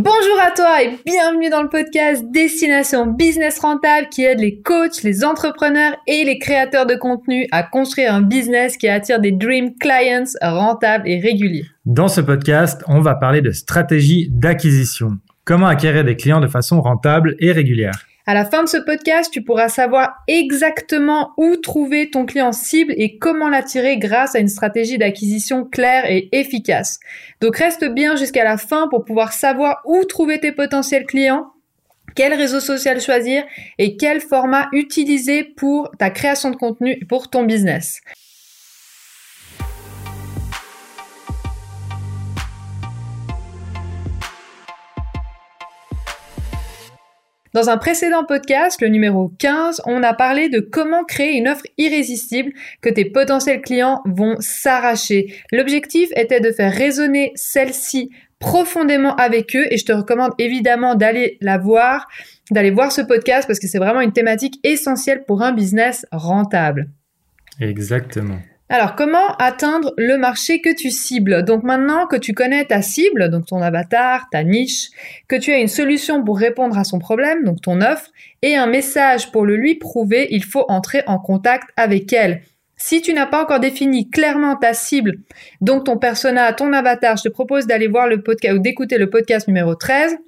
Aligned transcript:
Bonjour 0.00 0.38
à 0.40 0.52
toi 0.52 0.84
et 0.84 0.96
bienvenue 1.04 1.50
dans 1.50 1.60
le 1.60 1.68
podcast 1.68 2.24
Destination 2.30 3.06
Business 3.06 3.58
Rentable 3.58 4.08
qui 4.08 4.22
aide 4.22 4.38
les 4.38 4.60
coachs, 4.60 5.02
les 5.02 5.24
entrepreneurs 5.24 5.96
et 6.06 6.22
les 6.22 6.38
créateurs 6.38 6.86
de 6.86 6.94
contenu 6.94 7.48
à 7.50 7.64
construire 7.64 8.14
un 8.14 8.20
business 8.20 8.76
qui 8.76 8.86
attire 8.86 9.18
des 9.18 9.32
dream 9.32 9.74
clients 9.74 10.22
rentables 10.40 11.08
et 11.08 11.18
réguliers. 11.18 11.66
Dans 11.84 12.06
ce 12.06 12.20
podcast, 12.20 12.80
on 12.86 13.00
va 13.00 13.16
parler 13.16 13.40
de 13.40 13.50
stratégie 13.50 14.28
d'acquisition. 14.30 15.18
Comment 15.44 15.66
acquérir 15.66 16.04
des 16.04 16.14
clients 16.14 16.40
de 16.40 16.46
façon 16.46 16.80
rentable 16.80 17.34
et 17.40 17.50
régulière. 17.50 17.98
À 18.28 18.34
la 18.34 18.44
fin 18.44 18.62
de 18.62 18.68
ce 18.68 18.76
podcast, 18.76 19.32
tu 19.32 19.40
pourras 19.40 19.70
savoir 19.70 20.22
exactement 20.26 21.32
où 21.38 21.56
trouver 21.56 22.10
ton 22.10 22.26
client 22.26 22.52
cible 22.52 22.92
et 22.98 23.16
comment 23.16 23.48
l'attirer 23.48 23.96
grâce 23.96 24.34
à 24.34 24.38
une 24.38 24.48
stratégie 24.48 24.98
d'acquisition 24.98 25.64
claire 25.64 26.04
et 26.10 26.28
efficace. 26.32 27.00
Donc 27.40 27.56
reste 27.56 27.86
bien 27.86 28.16
jusqu'à 28.16 28.44
la 28.44 28.58
fin 28.58 28.86
pour 28.88 29.06
pouvoir 29.06 29.32
savoir 29.32 29.80
où 29.86 30.04
trouver 30.04 30.38
tes 30.40 30.52
potentiels 30.52 31.06
clients 31.06 31.46
quel 32.14 32.34
réseau 32.34 32.60
social 32.60 33.00
choisir 33.00 33.44
et 33.78 33.96
quel 33.96 34.20
format 34.20 34.68
utiliser 34.72 35.44
pour 35.44 35.90
ta 35.98 36.10
création 36.10 36.50
de 36.50 36.56
contenu 36.56 36.98
pour 37.08 37.30
ton 37.30 37.44
business. 37.44 38.02
Dans 47.54 47.70
un 47.70 47.78
précédent 47.78 48.24
podcast, 48.24 48.80
le 48.82 48.88
numéro 48.88 49.32
15, 49.38 49.82
on 49.86 50.02
a 50.02 50.12
parlé 50.12 50.50
de 50.50 50.60
comment 50.60 51.04
créer 51.04 51.38
une 51.38 51.48
offre 51.48 51.64
irrésistible 51.78 52.52
que 52.82 52.90
tes 52.90 53.06
potentiels 53.06 53.62
clients 53.62 54.02
vont 54.04 54.36
s'arracher. 54.38 55.34
L'objectif 55.50 56.10
était 56.14 56.40
de 56.40 56.52
faire 56.52 56.72
résonner 56.72 57.32
celle-ci 57.36 58.10
profondément 58.38 59.16
avec 59.16 59.56
eux 59.56 59.66
et 59.70 59.78
je 59.78 59.86
te 59.86 59.92
recommande 59.92 60.32
évidemment 60.38 60.94
d'aller 60.94 61.38
la 61.40 61.56
voir, 61.56 62.06
d'aller 62.50 62.70
voir 62.70 62.92
ce 62.92 63.00
podcast 63.00 63.48
parce 63.48 63.58
que 63.58 63.66
c'est 63.66 63.78
vraiment 63.78 64.02
une 64.02 64.12
thématique 64.12 64.60
essentielle 64.62 65.24
pour 65.24 65.42
un 65.42 65.52
business 65.52 66.06
rentable. 66.12 66.88
Exactement. 67.60 68.38
Alors, 68.70 68.96
comment 68.96 69.34
atteindre 69.38 69.94
le 69.96 70.18
marché 70.18 70.60
que 70.60 70.74
tu 70.74 70.90
cibles? 70.90 71.42
Donc 71.42 71.62
maintenant 71.62 72.06
que 72.06 72.16
tu 72.16 72.34
connais 72.34 72.66
ta 72.66 72.82
cible, 72.82 73.30
donc 73.30 73.46
ton 73.46 73.62
avatar, 73.62 74.28
ta 74.30 74.44
niche, 74.44 74.90
que 75.26 75.36
tu 75.36 75.52
as 75.52 75.58
une 75.58 75.68
solution 75.68 76.22
pour 76.22 76.38
répondre 76.38 76.76
à 76.76 76.84
son 76.84 76.98
problème, 76.98 77.44
donc 77.44 77.62
ton 77.62 77.80
offre, 77.80 78.10
et 78.42 78.56
un 78.56 78.66
message 78.66 79.32
pour 79.32 79.46
le 79.46 79.56
lui 79.56 79.76
prouver, 79.76 80.28
il 80.30 80.44
faut 80.44 80.66
entrer 80.68 81.02
en 81.06 81.18
contact 81.18 81.70
avec 81.78 82.12
elle. 82.12 82.42
Si 82.76 83.00
tu 83.00 83.14
n'as 83.14 83.26
pas 83.26 83.42
encore 83.42 83.58
défini 83.58 84.10
clairement 84.10 84.54
ta 84.54 84.74
cible, 84.74 85.16
donc 85.62 85.84
ton 85.84 85.96
persona, 85.96 86.52
ton 86.52 86.74
avatar, 86.74 87.16
je 87.16 87.24
te 87.24 87.28
propose 87.30 87.66
d'aller 87.66 87.88
voir 87.88 88.06
le 88.06 88.22
podcast 88.22 88.54
ou 88.54 88.58
d'écouter 88.58 88.98
le 88.98 89.08
podcast 89.08 89.48
numéro 89.48 89.74
13 89.74 90.18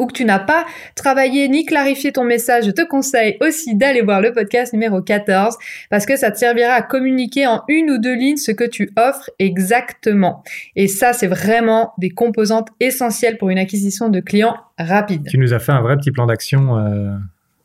ou 0.00 0.06
que 0.06 0.14
tu 0.14 0.24
n'as 0.24 0.38
pas 0.38 0.64
travaillé 0.96 1.48
ni 1.48 1.64
clarifié 1.64 2.10
ton 2.10 2.24
message, 2.24 2.64
je 2.64 2.70
te 2.70 2.82
conseille 2.82 3.36
aussi 3.40 3.76
d'aller 3.76 4.00
voir 4.00 4.20
le 4.20 4.32
podcast 4.32 4.72
numéro 4.72 5.02
14 5.02 5.56
parce 5.90 6.06
que 6.06 6.16
ça 6.16 6.30
te 6.30 6.38
servira 6.38 6.72
à 6.72 6.82
communiquer 6.82 7.46
en 7.46 7.62
une 7.68 7.90
ou 7.90 7.98
deux 7.98 8.14
lignes 8.14 8.38
ce 8.38 8.50
que 8.50 8.64
tu 8.64 8.90
offres 8.96 9.30
exactement. 9.38 10.42
Et 10.74 10.88
ça, 10.88 11.12
c'est 11.12 11.26
vraiment 11.26 11.92
des 11.98 12.10
composantes 12.10 12.68
essentielles 12.80 13.36
pour 13.36 13.50
une 13.50 13.58
acquisition 13.58 14.08
de 14.08 14.20
clients 14.20 14.56
rapide. 14.78 15.26
Tu 15.28 15.38
nous 15.38 15.52
as 15.52 15.58
fait 15.58 15.72
un 15.72 15.82
vrai 15.82 15.96
petit 15.98 16.10
plan 16.10 16.26
d'action. 16.26 16.78
Euh, 16.78 17.10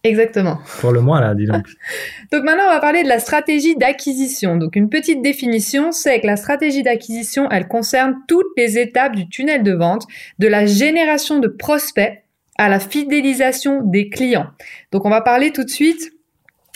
exactement. 0.03 0.59
Pour 0.81 0.91
le 0.91 0.99
mois, 0.99 1.21
là, 1.21 1.35
dis 1.35 1.45
donc. 1.45 1.65
donc 2.33 2.43
maintenant, 2.43 2.65
on 2.67 2.73
va 2.73 2.81
parler 2.81 3.03
de 3.03 3.07
la 3.07 3.19
stratégie 3.19 3.77
d'acquisition. 3.77 4.57
Donc 4.57 4.75
une 4.75 4.89
petite 4.89 5.21
définition, 5.21 5.93
c'est 5.93 6.19
que 6.19 6.27
la 6.27 6.35
stratégie 6.35 6.83
d'acquisition, 6.83 7.49
elle 7.49 7.69
concerne 7.69 8.15
toutes 8.27 8.51
les 8.57 8.77
étapes 8.77 9.15
du 9.15 9.29
tunnel 9.29 9.63
de 9.63 9.71
vente, 9.71 10.05
de 10.39 10.47
la 10.49 10.65
génération 10.65 11.39
de 11.39 11.47
prospects 11.47 12.24
à 12.57 12.69
la 12.69 12.79
fidélisation 12.79 13.81
des 13.83 14.09
clients. 14.09 14.47
Donc 14.91 15.05
on 15.05 15.09
va 15.09 15.21
parler 15.21 15.51
tout 15.51 15.63
de 15.63 15.69
suite 15.69 16.11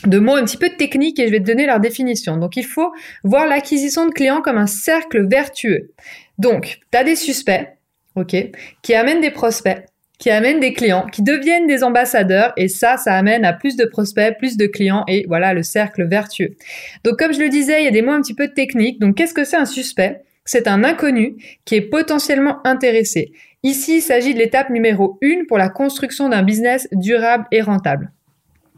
de 0.05 0.19
mots 0.19 0.35
un 0.35 0.45
petit 0.45 0.57
peu 0.57 0.69
techniques 0.69 1.19
et 1.19 1.27
je 1.27 1.31
vais 1.31 1.39
te 1.39 1.45
donner 1.45 1.65
leur 1.65 1.79
définition. 1.79 2.37
Donc 2.37 2.55
il 2.55 2.65
faut 2.65 2.91
voir 3.23 3.47
l'acquisition 3.47 4.05
de 4.05 4.11
clients 4.11 4.41
comme 4.41 4.57
un 4.57 4.67
cercle 4.67 5.27
vertueux. 5.27 5.91
Donc, 6.37 6.79
tu 6.91 6.97
as 6.97 7.03
des 7.03 7.15
suspects, 7.15 7.67
OK, 8.15 8.35
qui 8.81 8.93
amènent 8.95 9.19
des 9.19 9.31
prospects, 9.31 9.83
qui 10.19 10.29
amènent 10.29 10.59
des 10.59 10.73
clients, 10.73 11.05
qui 11.07 11.21
deviennent 11.21 11.67
des 11.67 11.83
ambassadeurs 11.83 12.53
et 12.55 12.67
ça, 12.67 12.97
ça 12.97 13.13
amène 13.13 13.45
à 13.45 13.53
plus 13.53 13.75
de 13.75 13.85
prospects, 13.85 14.37
plus 14.37 14.57
de 14.57 14.67
clients 14.67 15.03
et 15.07 15.25
voilà 15.27 15.53
le 15.53 15.63
cercle 15.63 16.07
vertueux. 16.07 16.55
Donc 17.03 17.17
comme 17.19 17.33
je 17.33 17.39
le 17.39 17.49
disais, 17.49 17.81
il 17.81 17.85
y 17.85 17.87
a 17.87 17.91
des 17.91 18.01
mots 18.01 18.13
un 18.13 18.21
petit 18.21 18.35
peu 18.35 18.49
techniques. 18.49 18.99
Donc 18.99 19.15
qu'est-ce 19.15 19.33
que 19.33 19.43
c'est 19.43 19.57
un 19.57 19.65
suspect? 19.65 20.21
C'est 20.45 20.67
un 20.67 20.83
inconnu 20.83 21.35
qui 21.65 21.75
est 21.75 21.81
potentiellement 21.81 22.65
intéressé. 22.65 23.33
Ici, 23.63 23.97
il 23.97 24.01
s'agit 24.01 24.33
de 24.33 24.39
l'étape 24.39 24.69
numéro 24.69 25.17
1 25.21 25.45
pour 25.47 25.57
la 25.57 25.69
construction 25.69 26.29
d'un 26.29 26.43
business 26.43 26.87
durable 26.93 27.45
et 27.51 27.61
rentable. 27.61 28.11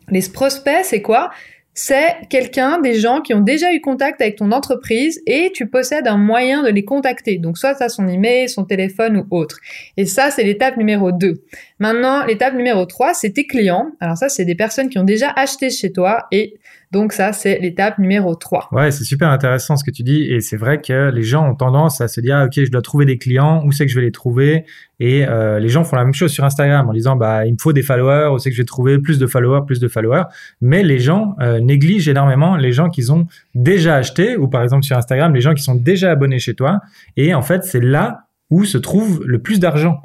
Les 0.10 0.22
prospects, 0.34 0.84
c'est 0.84 1.02
quoi? 1.02 1.30
C'est 1.74 2.28
quelqu'un, 2.30 2.82
des 2.82 2.96
gens 2.96 3.22
qui 3.22 3.34
ont 3.34 3.40
déjà 3.40 3.74
eu 3.74 3.80
contact 3.80 4.20
avec 4.20 4.36
ton 4.36 4.52
entreprise 4.52 5.22
et 5.26 5.52
tu 5.54 5.70
possèdes 5.70 6.06
un 6.06 6.18
moyen 6.18 6.64
de 6.64 6.70
les 6.70 6.84
contacter. 6.84 7.38
Donc 7.38 7.58
soit 7.58 7.82
as 7.82 7.90
son 7.90 8.08
email, 8.08 8.50
son 8.50 8.66
téléphone 8.66 9.18
ou 9.18 9.28
autre. 9.30 9.60
Et 9.96 10.06
ça, 10.06 10.32
c'est 10.32 10.44
l'étape 10.44 10.76
numéro 10.76 11.14
2. 11.14 11.44
Maintenant, 11.80 12.26
l'étape 12.26 12.56
numéro 12.56 12.86
3, 12.86 13.14
c'est 13.14 13.32
tes 13.32 13.48
clients. 13.48 13.92
Alors 14.02 14.18
ça, 14.18 14.28
c'est 14.28 14.44
des 14.44 14.56
personnes 14.56 14.90
qui 14.90 15.00
ont 15.00 15.06
déjà 15.06 15.32
acheté 15.34 15.70
chez 15.70 15.94
toi 15.94 16.26
et 16.32 16.56
donc 16.92 17.14
ça, 17.14 17.32
c'est 17.32 17.58
l'étape 17.60 18.00
numéro 18.00 18.36
3. 18.36 18.68
Ouais, 18.74 18.92
c'est 18.92 19.06
super 19.06 19.30
intéressant 19.30 19.78
ce 19.78 19.84
que 19.84 19.92
tu 19.92 20.04
dis 20.04 20.24
et 20.24 20.42
c'est 20.42 20.58
vrai 20.58 20.82
que 20.82 21.10
les 21.10 21.24
gens 21.24 21.50
ont 21.50 21.56
tendance 21.56 22.02
à 22.02 22.10
se 22.10 22.20
dire, 22.20 22.44
ok, 22.46 22.66
je 22.66 22.70
dois 22.70 22.82
trouver 22.82 23.06
des 23.06 23.18
clients, 23.18 23.64
où 23.66 23.72
c'est 23.72 23.86
que 23.86 23.92
je 23.92 23.96
vais 23.98 24.06
les 24.06 24.12
trouver? 24.12 24.66
Et 25.00 25.26
euh, 25.26 25.60
les 25.60 25.70
gens 25.70 25.86
font 25.86 25.96
la 25.96 26.04
même 26.04 26.14
chose 26.14 26.32
sur 26.32 26.44
Instagram 26.44 26.90
en 26.90 26.94
disant, 26.94 27.16
bah, 27.16 27.46
il 27.46 27.54
me 27.54 27.58
faut 27.58 27.72
des 27.72 27.82
followers, 27.82 28.34
où 28.34 28.40
c'est 28.40 28.50
que 28.50 28.56
je 28.58 28.62
vais 28.62 28.66
trouver 28.66 29.00
plus 29.00 29.20
de 29.20 29.26
followers, 29.26 29.62
plus 29.66 29.80
de 29.80 29.88
followers. 29.88 30.24
Mais 30.60 30.84
les 30.84 31.00
gens 31.00 31.36
euh, 31.40 31.62
négligent 31.62 32.10
énormément 32.10 32.58
les 32.58 32.74
gens 32.74 32.90
qui 32.90 33.10
ont 33.10 33.26
déjà 33.56 33.96
acheté 33.96 34.36
ou 34.36 34.50
par 34.50 34.62
exemple 34.62 34.84
sur 34.84 34.98
Instagram, 34.98 35.34
les 35.34 35.42
gens 35.42 35.54
qui 35.54 35.64
sont 35.64 35.76
déjà 35.76 36.12
abonnés 36.12 36.40
chez 36.40 36.56
toi. 36.56 36.82
Et 37.16 37.34
en 37.34 37.42
fait, 37.42 37.64
c'est 37.64 37.82
là 37.82 38.26
où 38.50 38.66
se 38.66 38.78
trouve 38.78 39.24
le 39.26 39.40
plus 39.40 39.62
d'argent. 39.62 40.02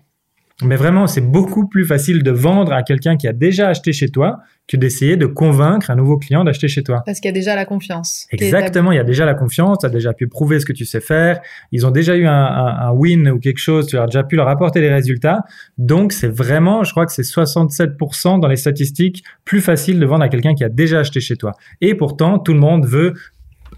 Mais 0.63 0.77
vraiment, 0.77 1.07
c'est 1.07 1.21
beaucoup 1.21 1.69
plus 1.69 1.85
facile 1.85 2.23
de 2.23 2.31
vendre 2.31 2.73
à 2.73 2.83
quelqu'un 2.83 3.17
qui 3.17 3.29
a 3.29 3.35
déjà 3.35 3.69
acheté 3.69 3.93
chez 3.93 4.09
toi 4.09 4.39
que 4.67 4.77
d'essayer 4.77 5.17
de 5.17 5.27
convaincre 5.27 5.91
un 5.91 5.97
nouveau 5.97 6.17
client 6.17 6.45
d'acheter 6.45 6.67
chez 6.67 6.83
toi. 6.83 7.03
Parce 7.05 7.21
qu'il 7.21 7.29
y 7.29 7.31
a 7.31 7.35
déjà 7.35 7.55
la 7.55 7.67
confiance. 7.67 8.27
Exactement, 8.33 8.91
il 8.91 8.97
y 8.97 8.99
a 8.99 9.05
déjà 9.05 9.27
la 9.27 9.35
confiance, 9.35 9.79
tu 9.81 9.87
as 9.87 9.91
déjà 9.91 10.13
pu 10.13 10.29
prouver 10.29 10.59
ce 10.59 10.67
que 10.67 10.73
tu 10.73 10.85
sais 10.85 11.01
faire, 11.01 11.41
ils 11.73 11.87
ont 11.87 11.91
déjà 11.91 12.17
eu 12.17 12.27
un, 12.27 12.33
un, 12.33 12.91
win 12.91 13.29
ou 13.29 13.39
quelque 13.39 13.59
chose, 13.59 13.87
tu 13.87 13.99
as 13.99 14.07
déjà 14.07 14.25
pu 14.25 14.35
leur 14.37 14.49
apporter 14.49 14.81
des 14.81 14.91
résultats. 14.91 15.43
Donc 15.79 16.13
c'est 16.13 16.29
vraiment, 16.29 16.85
je 16.85 16.91
crois 16.91 17.07
que 17.07 17.13
c'est 17.13 17.23
67% 17.23 18.41
dans 18.41 18.49
les 18.49 18.57
statistiques 18.57 19.23
plus 19.45 19.61
facile 19.61 20.01
de 20.01 20.07
vendre 20.07 20.25
à 20.25 20.29
quelqu'un 20.29 20.55
qui 20.55 20.65
a 20.65 20.69
déjà 20.69 21.01
acheté 21.01 21.21
chez 21.21 21.37
toi. 21.37 21.53
Et 21.81 21.95
pourtant, 21.95 22.39
tout 22.39 22.55
le 22.55 22.61
monde 22.61 22.87
veut 22.87 23.15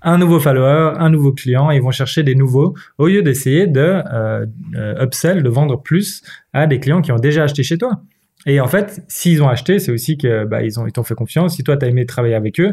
un 0.02 0.18
nouveau 0.18 0.40
follower, 0.40 0.94
un 0.98 1.10
nouveau 1.10 1.32
client, 1.32 1.70
ils 1.70 1.82
vont 1.82 1.90
chercher 1.90 2.22
des 2.22 2.34
nouveaux 2.34 2.74
au 2.98 3.08
lieu 3.08 3.22
d'essayer 3.22 3.66
de 3.66 3.80
euh, 3.80 4.46
euh, 4.76 5.04
upsell, 5.04 5.42
de 5.42 5.48
vendre 5.48 5.82
plus 5.82 6.22
à 6.52 6.66
des 6.66 6.80
clients 6.80 7.00
qui 7.00 7.12
ont 7.12 7.18
déjà 7.18 7.44
acheté 7.44 7.62
chez 7.62 7.78
toi. 7.78 8.00
Et 8.46 8.60
en 8.60 8.68
fait, 8.68 9.02
s'ils 9.08 9.42
ont 9.42 9.48
acheté, 9.48 9.78
c'est 9.78 9.92
aussi 9.92 10.16
que 10.16 10.44
bah, 10.44 10.62
ils 10.62 10.78
ont 10.78 10.86
ils 10.86 10.92
t'ont 10.92 11.02
fait 11.02 11.14
confiance. 11.14 11.56
Si 11.56 11.64
toi 11.64 11.76
tu 11.76 11.84
as 11.84 11.88
aimé 11.88 12.06
travailler 12.06 12.34
avec 12.34 12.60
eux, 12.60 12.72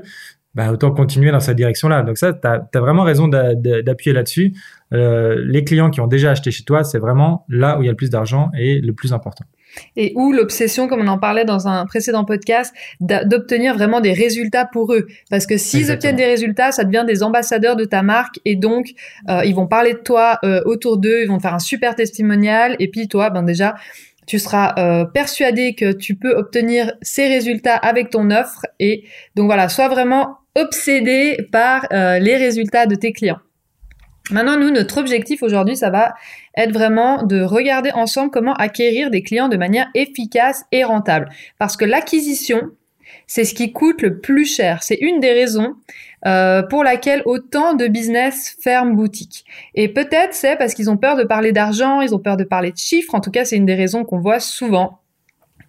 bah, 0.56 0.72
autant 0.72 0.92
continuer 0.92 1.32
dans 1.32 1.42
cette 1.42 1.58
direction-là. 1.58 2.02
Donc 2.02 2.18
ça, 2.18 2.34
tu 2.34 2.48
as, 2.48 2.80
vraiment 2.80 3.04
raison 3.04 3.28
d'appuyer 3.28 4.14
là-dessus. 4.14 4.54
Euh, 4.94 5.44
les 5.46 5.66
clients 5.66 5.90
qui 5.90 6.00
ont 6.00 6.08
déjà 6.08 6.32
acheté 6.32 6.50
chez 6.52 6.64
toi, 6.64 6.84
c'est 6.84 7.00
vraiment 7.00 7.46
là 7.50 7.78
où 7.78 7.84
il 7.84 7.86
y 7.86 7.90
a 7.90 7.92
le 7.92 7.98
plus 7.98 8.10
d'argent 8.10 8.50
et 8.58 8.80
le 8.80 8.94
plus 8.94 9.12
important 9.12 9.44
et 9.96 10.14
où 10.16 10.32
l'obsession, 10.32 10.88
comme 10.88 11.02
on 11.02 11.08
en 11.08 11.18
parlait 11.18 11.46
dans 11.46 11.68
un 11.68 11.86
précédent 11.86 12.26
podcast, 12.26 12.74
d'obtenir 13.00 13.76
vraiment 13.76 14.02
des 14.02 14.14
résultats 14.14 14.66
pour 14.66 14.94
eux. 14.94 15.08
Parce 15.30 15.46
que 15.46 15.58
s'ils 15.58 15.92
obtiennent 15.92 16.16
des 16.16 16.26
résultats, 16.26 16.72
ça 16.72 16.84
devient 16.84 17.06
des 17.08 17.24
ambassadeurs 17.24 17.76
de 17.76 17.86
ta 17.86 18.02
marque 18.02 18.40
et 18.46 18.56
donc 18.56 18.90
euh, 19.30 19.44
ils 19.46 19.56
vont 19.56 19.68
parler 19.68 19.94
de 19.94 20.00
toi 20.00 20.40
euh, 20.44 20.62
autour 20.66 20.98
d'eux, 20.98 21.22
ils 21.24 21.28
vont 21.28 21.40
faire 21.40 21.54
un 21.54 21.60
super 21.60 21.96
testimonial 21.96 22.76
et 22.80 22.90
puis 22.90 23.08
toi, 23.08 23.30
ben 23.30 23.44
déjà, 23.44 23.76
tu 24.28 24.40
seras 24.40 24.74
euh, 24.78 25.06
persuadé 25.06 25.76
que 25.76 25.92
tu 25.92 26.16
peux 26.16 26.34
obtenir 26.36 26.94
ces 27.02 27.28
résultats 27.28 27.76
avec 27.76 28.10
ton 28.10 28.32
offre 28.32 28.66
et 28.80 29.04
donc 29.36 29.46
voilà, 29.46 29.70
sois 29.70 29.88
vraiment 29.88 30.38
obsédé 30.56 31.38
par 31.52 31.86
les 31.92 32.38
résultats 32.38 32.86
de 32.86 32.96
tes 32.96 33.12
clients. 33.12 33.40
Maintenant, 34.32 34.58
nous, 34.58 34.72
notre 34.72 34.98
objectif 34.98 35.44
aujourd'hui, 35.44 35.78
ça 35.78 35.92
va 35.92 36.16
être 36.58 36.72
vraiment 36.72 37.24
de 37.24 37.42
regarder 37.42 37.92
ensemble 37.92 38.32
comment 38.32 38.54
acquérir 38.54 39.12
des 39.12 39.22
clients 39.22 39.50
de 39.50 39.58
manière 39.58 39.88
efficace 39.94 40.66
et 40.72 40.84
rentable. 40.84 41.30
Parce 41.60 41.78
que 41.78 41.86
l'acquisition, 41.86 42.72
c'est 43.28 43.46
ce 43.46 43.54
qui 43.54 43.72
coûte 43.72 44.02
le 44.02 44.20
plus 44.20 44.46
cher. 44.46 44.82
C'est 44.82 44.98
une 45.00 45.20
des 45.20 45.32
raisons 45.32 45.76
euh, 46.26 46.64
pour 46.64 46.84
laquelle 46.84 47.22
autant 47.26 47.76
de 47.76 47.88
business 47.88 48.58
ferment 48.62 48.94
boutique. 48.94 49.46
Et 49.76 49.90
peut-être 49.90 50.34
c'est 50.34 50.56
parce 50.56 50.74
qu'ils 50.74 50.90
ont 50.90 50.98
peur 50.98 51.18
de 51.18 51.24
parler 51.24 51.52
d'argent, 51.52 52.02
ils 52.02 52.16
ont 52.16 52.20
peur 52.20 52.36
de 52.36 52.44
parler 52.44 52.72
de 52.72 52.78
chiffres. 52.78 53.14
En 53.14 53.22
tout 53.22 53.32
cas, 53.32 53.46
c'est 53.46 53.58
une 53.58 53.68
des 53.68 53.76
raisons 53.76 54.06
qu'on 54.06 54.20
voit 54.20 54.40
souvent. 54.40 55.02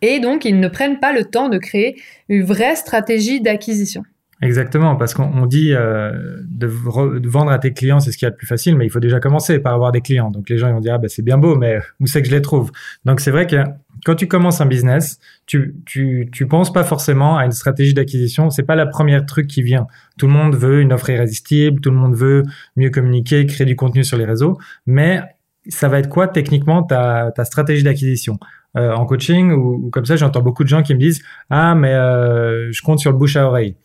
Et 0.00 0.18
donc, 0.18 0.46
ils 0.46 0.58
ne 0.58 0.68
prennent 0.68 0.98
pas 0.98 1.12
le 1.12 1.24
temps 1.24 1.50
de 1.50 1.58
créer 1.58 2.00
une 2.30 2.42
vraie 2.42 2.76
stratégie 2.76 3.42
d'acquisition. 3.42 4.02
Exactement, 4.42 4.96
parce 4.96 5.14
qu'on 5.14 5.46
dit 5.46 5.72
euh, 5.72 6.42
de, 6.46 6.66
de, 6.66 7.28
vendre 7.28 7.50
à 7.50 7.58
tes 7.58 7.72
clients, 7.72 8.00
c'est 8.00 8.12
ce 8.12 8.18
qu'il 8.18 8.26
y 8.26 8.28
a 8.28 8.30
de 8.30 8.36
plus 8.36 8.46
facile, 8.46 8.76
mais 8.76 8.84
il 8.84 8.90
faut 8.90 9.00
déjà 9.00 9.18
commencer 9.18 9.58
par 9.60 9.72
avoir 9.72 9.92
des 9.92 10.02
clients. 10.02 10.30
Donc 10.30 10.50
les 10.50 10.58
gens 10.58 10.68
ils 10.68 10.74
vont 10.74 10.80
dire 10.80 10.94
ah 10.94 10.98
ben 10.98 11.08
c'est 11.08 11.22
bien 11.22 11.38
beau, 11.38 11.56
mais 11.56 11.78
où 12.00 12.06
c'est 12.06 12.20
que 12.20 12.28
je 12.28 12.34
les 12.34 12.42
trouve? 12.42 12.70
Donc 13.06 13.20
c'est 13.20 13.30
vrai 13.30 13.46
que 13.46 13.56
quand 14.04 14.14
tu 14.14 14.28
commences 14.28 14.60
un 14.60 14.66
business, 14.66 15.18
tu 15.46 15.76
tu 15.86 16.28
tu 16.32 16.46
penses 16.46 16.70
pas 16.70 16.84
forcément 16.84 17.38
à 17.38 17.46
une 17.46 17.52
stratégie 17.52 17.94
d'acquisition. 17.94 18.50
C'est 18.50 18.64
pas 18.64 18.74
la 18.74 18.84
première 18.84 19.24
truc 19.24 19.46
qui 19.46 19.62
vient. 19.62 19.86
Tout 20.18 20.26
le 20.26 20.34
monde 20.34 20.54
veut 20.54 20.82
une 20.82 20.92
offre 20.92 21.08
irrésistible, 21.08 21.80
tout 21.80 21.90
le 21.90 21.96
monde 21.96 22.14
veut 22.14 22.42
mieux 22.76 22.90
communiquer, 22.90 23.46
créer 23.46 23.66
du 23.66 23.74
contenu 23.74 24.04
sur 24.04 24.18
les 24.18 24.26
réseaux, 24.26 24.58
mais 24.86 25.22
ça 25.68 25.88
va 25.88 25.98
être 25.98 26.10
quoi 26.10 26.28
techniquement 26.28 26.82
ta 26.82 27.32
ta 27.34 27.46
stratégie 27.46 27.82
d'acquisition? 27.84 28.38
Euh, 28.76 28.92
en 28.92 29.06
coaching 29.06 29.52
ou, 29.52 29.88
comme 29.88 30.04
ça 30.04 30.16
J'entends 30.16 30.42
beaucoup 30.42 30.62
de 30.62 30.68
gens 30.68 30.82
qui 30.82 30.92
me 30.94 30.98
disent 31.00 31.22
ah 31.48 31.74
mais 31.74 31.94
euh, 31.94 32.70
je 32.70 32.82
compte 32.82 32.98
sur 32.98 33.10
le 33.10 33.16
bouche 33.16 33.36
à 33.36 33.46
oreille. 33.46 33.76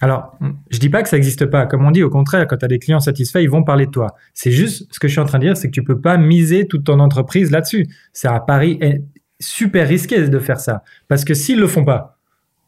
Alors, 0.00 0.38
je 0.70 0.78
dis 0.78 0.90
pas 0.90 1.02
que 1.02 1.08
ça 1.08 1.16
n'existe 1.16 1.46
pas. 1.46 1.66
Comme 1.66 1.84
on 1.86 1.90
dit, 1.90 2.02
au 2.02 2.10
contraire, 2.10 2.46
quand 2.46 2.58
tu 2.58 2.64
as 2.64 2.68
des 2.68 2.78
clients 2.78 3.00
satisfaits, 3.00 3.40
ils 3.40 3.50
vont 3.50 3.64
parler 3.64 3.86
de 3.86 3.90
toi. 3.90 4.14
C'est 4.34 4.50
juste 4.50 4.92
ce 4.92 5.00
que 5.00 5.08
je 5.08 5.12
suis 5.12 5.20
en 5.20 5.24
train 5.24 5.38
de 5.38 5.44
dire, 5.44 5.56
c'est 5.56 5.68
que 5.68 5.72
tu 5.72 5.82
peux 5.82 6.00
pas 6.00 6.18
miser 6.18 6.66
toute 6.66 6.84
ton 6.84 7.00
entreprise 7.00 7.50
là-dessus. 7.50 7.86
C'est 8.12 8.28
un 8.28 8.40
pari 8.40 8.78
super 9.40 9.88
risqué 9.88 10.28
de 10.28 10.38
faire 10.38 10.60
ça. 10.60 10.82
Parce 11.08 11.24
que 11.24 11.34
s'ils 11.34 11.58
le 11.58 11.66
font 11.66 11.84
pas. 11.84 12.18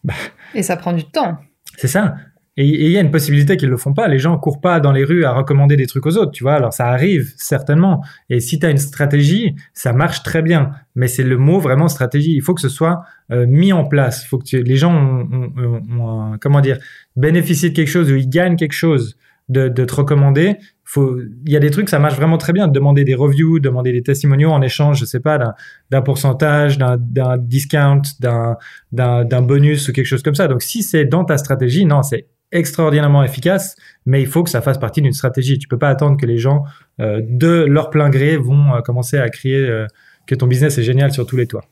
Bah, 0.04 0.14
et 0.54 0.62
ça 0.62 0.76
prend 0.76 0.92
du 0.92 1.04
temps. 1.04 1.38
C'est 1.76 1.88
ça. 1.88 2.16
Et 2.60 2.64
il 2.64 2.90
y 2.90 2.98
a 2.98 3.00
une 3.00 3.12
possibilité 3.12 3.56
qu'ils 3.56 3.68
le 3.68 3.76
font 3.76 3.94
pas. 3.94 4.08
Les 4.08 4.18
gens 4.18 4.36
courent 4.36 4.60
pas 4.60 4.80
dans 4.80 4.90
les 4.90 5.04
rues 5.04 5.24
à 5.24 5.30
recommander 5.30 5.76
des 5.76 5.86
trucs 5.86 6.04
aux 6.06 6.16
autres, 6.16 6.32
tu 6.32 6.42
vois. 6.42 6.54
Alors 6.54 6.72
ça 6.72 6.88
arrive 6.88 7.32
certainement. 7.36 8.04
Et 8.30 8.40
si 8.40 8.58
tu 8.58 8.66
as 8.66 8.70
une 8.70 8.78
stratégie, 8.78 9.54
ça 9.74 9.92
marche 9.92 10.24
très 10.24 10.42
bien. 10.42 10.72
Mais 10.96 11.06
c'est 11.06 11.22
le 11.22 11.38
mot 11.38 11.60
vraiment 11.60 11.86
stratégie. 11.86 12.34
Il 12.34 12.42
faut 12.42 12.54
que 12.54 12.60
ce 12.60 12.68
soit 12.68 13.02
euh, 13.30 13.46
mis 13.46 13.72
en 13.72 13.84
place. 13.84 14.24
Il 14.24 14.26
faut 14.26 14.38
que 14.38 14.56
les 14.56 14.74
gens 14.74 14.92
ont, 14.92 16.36
comment 16.40 16.60
dire 16.60 16.78
bénéficié 17.14 17.70
de 17.70 17.76
quelque 17.76 17.90
chose 17.90 18.10
ou 18.10 18.16
ils 18.16 18.28
gagnent 18.28 18.56
quelque 18.56 18.72
chose 18.72 19.16
de, 19.48 19.68
de 19.68 19.84
te 19.84 19.94
recommander. 19.94 20.56
Faut, 20.82 21.20
il 21.46 21.52
y 21.52 21.56
a 21.56 21.60
des 21.60 21.70
trucs, 21.70 21.88
ça 21.88 22.00
marche 22.00 22.16
vraiment 22.16 22.38
très 22.38 22.52
bien. 22.52 22.66
Demander 22.66 23.04
des 23.04 23.14
reviews, 23.14 23.60
demander 23.60 23.92
des 23.92 24.02
testimoniaux 24.02 24.50
en 24.50 24.62
échange, 24.62 24.98
je 24.98 25.04
sais 25.04 25.20
pas, 25.20 25.54
d'un 25.90 26.02
pourcentage, 26.02 26.76
d'un 26.76 27.38
discount, 27.38 28.02
d'un 28.20 29.42
bonus 29.42 29.88
ou 29.88 29.92
quelque 29.92 30.06
chose 30.06 30.24
comme 30.24 30.34
ça. 30.34 30.48
Donc 30.48 30.62
si 30.62 30.82
c'est 30.82 31.04
dans 31.04 31.24
ta 31.24 31.38
stratégie, 31.38 31.86
non, 31.86 32.02
c'est 32.02 32.26
extraordinairement 32.52 33.22
efficace, 33.22 33.76
mais 34.06 34.20
il 34.20 34.26
faut 34.26 34.42
que 34.42 34.50
ça 34.50 34.60
fasse 34.60 34.78
partie 34.78 35.02
d'une 35.02 35.12
stratégie. 35.12 35.58
Tu 35.58 35.68
peux 35.68 35.78
pas 35.78 35.88
attendre 35.88 36.16
que 36.18 36.26
les 36.26 36.38
gens, 36.38 36.64
euh, 37.00 37.20
de 37.22 37.64
leur 37.64 37.90
plein 37.90 38.10
gré, 38.10 38.36
vont 38.36 38.74
euh, 38.74 38.80
commencer 38.80 39.18
à 39.18 39.28
crier 39.28 39.58
euh, 39.58 39.86
que 40.26 40.34
ton 40.34 40.46
business 40.46 40.78
est 40.78 40.82
génial 40.82 41.12
sur 41.12 41.26
tous 41.26 41.36
les 41.36 41.46
toits. 41.46 41.64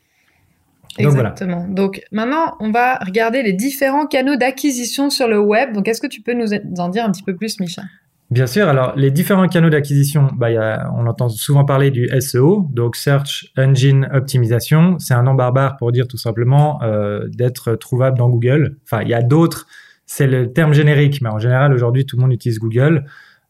Donc, 0.99 1.13
Exactement. 1.13 1.67
Donc 1.69 2.03
maintenant, 2.11 2.57
on 2.61 2.71
va 2.71 2.97
regarder 2.97 3.43
les 3.43 3.53
différents 3.53 4.07
canaux 4.07 4.37
d'acquisition 4.37 5.11
sur 5.11 5.29
le 5.29 5.39
web. 5.39 5.73
Donc 5.75 5.89
est-ce 5.89 6.01
que 6.01 6.07
tu 6.07 6.23
peux 6.23 6.33
nous 6.33 6.49
en 6.79 6.89
dire 6.89 7.05
un 7.05 7.13
petit 7.13 7.23
peu 7.23 7.35
plus, 7.37 7.61
Micha? 7.61 7.83
Bien 8.31 8.47
sûr. 8.47 8.67
Alors 8.67 8.97
les 8.97 9.11
différents 9.11 9.47
canaux 9.47 9.69
d'acquisition, 9.69 10.31
bah, 10.35 10.51
y 10.51 10.57
a, 10.57 10.91
on 10.97 11.07
entend 11.07 11.29
souvent 11.29 11.67
parler 11.67 11.91
du 11.91 12.09
SEO, 12.21 12.67
donc 12.73 12.97
Search 12.97 13.53
Engine 13.59 14.09
Optimization. 14.13 14.99
C'est 14.99 15.13
un 15.13 15.23
nom 15.23 15.35
barbare 15.35 15.77
pour 15.77 15.93
dire 15.93 16.09
tout 16.09 16.17
simplement 16.17 16.81
d'être 17.29 17.75
trouvable 17.75 18.17
dans 18.17 18.31
Google. 18.31 18.79
Enfin, 18.85 19.03
il 19.03 19.09
y 19.09 19.15
a 19.15 19.23
d'autres 19.23 19.67
c'est 20.07 20.27
le 20.27 20.53
terme 20.53 20.73
générique, 20.73 21.21
mais 21.21 21.29
en 21.29 21.39
général, 21.39 21.73
aujourd'hui, 21.73 22.07
tout 22.07 22.17
le 22.17 22.23
monde 22.23 22.33
utilise 22.33 22.59
Google. 22.59 23.05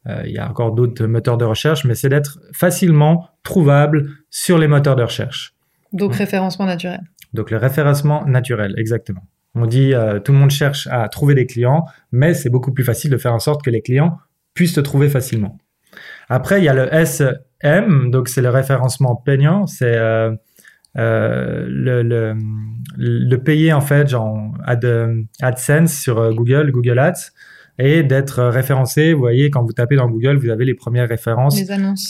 Euh, 0.09 0.23
il 0.25 0.33
y 0.33 0.39
a 0.39 0.49
encore 0.49 0.73
d'autres 0.73 1.05
moteurs 1.07 1.37
de 1.37 1.45
recherche, 1.45 1.85
mais 1.85 1.95
c'est 1.95 2.09
d'être 2.09 2.39
facilement 2.53 3.29
trouvable 3.43 4.09
sur 4.31 4.59
les 4.59 4.67
moteurs 4.67 4.97
de 4.97 5.03
recherche. 5.03 5.55
Donc, 5.93 6.15
référencement 6.15 6.67
naturel. 6.67 7.01
Donc, 7.35 7.51
le 7.51 7.59
référencement 7.59 8.25
naturel, 8.27 8.75
exactement. 8.79 9.23
On 9.55 9.67
dit, 9.67 9.95
euh, 9.95 10.19
tout 10.21 10.33
le 10.33 10.39
monde 10.39 10.51
cherche 10.51 10.87
à 10.91 11.09
trouver 11.09 11.35
des 11.35 11.47
clients, 11.47 11.85
mais 12.13 12.35
c'est 12.35 12.51
beaucoup 12.51 12.73
plus 12.73 12.85
facile 12.85 13.11
de 13.11 13.17
faire 13.17 13.33
en 13.33 13.39
sorte 13.39 13.63
que 13.63 13.71
les 13.71 13.81
clients 13.81 14.19
puissent 14.55 14.75
te 14.75 14.81
trouver 14.81 15.09
facilement. 15.09 15.59
Après, 16.29 16.61
il 16.61 16.65
y 16.65 16.69
a 16.69 16.75
le 16.75 16.93
SM, 16.93 18.11
donc 18.11 18.29
c'est 18.29 18.43
le 18.43 18.51
référencement 18.51 19.17
payant. 19.17 19.67
C'est 19.67 19.97
euh, 19.97 20.35
euh, 20.99 21.67
le, 21.69 22.03
le, 22.03 22.37
le, 22.97 23.37
payer 23.37 23.73
en 23.73 23.81
fait 23.81 24.09
genre 24.09 24.55
Ad, 24.65 25.27
AdSense 25.41 25.93
sur 25.93 26.19
euh, 26.19 26.33
Google, 26.33 26.71
Google 26.71 26.99
Ads 26.99 27.33
et 27.79 28.03
d'être 28.03 28.43
référencé. 28.45 29.13
Vous 29.13 29.21
voyez, 29.21 29.51
quand 29.51 29.63
vous 29.63 29.73
tapez 29.73 29.97
dans 29.97 30.09
Google, 30.09 30.37
vous 30.37 30.49
avez 30.49 30.65
les 30.65 30.75
premières 30.75 31.09
références 31.09 31.61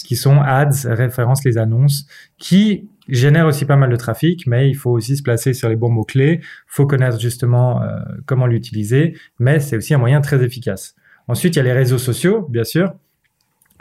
qui 0.04 0.16
sont 0.16 0.40
ads, 0.40 0.70
références 0.84 1.44
les 1.44 1.58
annonces, 1.58 2.06
qui 2.38 2.88
génèrent 3.08 3.46
aussi 3.46 3.64
pas 3.64 3.76
mal 3.76 3.90
de 3.90 3.96
trafic, 3.96 4.46
mais 4.46 4.68
il 4.68 4.74
faut 4.74 4.90
aussi 4.90 5.16
se 5.16 5.22
placer 5.22 5.54
sur 5.54 5.68
les 5.68 5.76
bons 5.76 5.90
mots-clés. 5.90 6.40
faut 6.66 6.86
connaître 6.86 7.20
justement 7.20 7.82
euh, 7.82 7.98
comment 8.26 8.46
l'utiliser, 8.46 9.16
mais 9.38 9.60
c'est 9.60 9.76
aussi 9.76 9.94
un 9.94 9.98
moyen 9.98 10.20
très 10.20 10.42
efficace. 10.44 10.94
Ensuite, 11.28 11.56
il 11.56 11.58
y 11.58 11.60
a 11.60 11.64
les 11.64 11.72
réseaux 11.72 11.98
sociaux, 11.98 12.46
bien 12.48 12.64
sûr. 12.64 12.92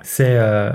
C'est 0.01 0.37
euh, 0.37 0.71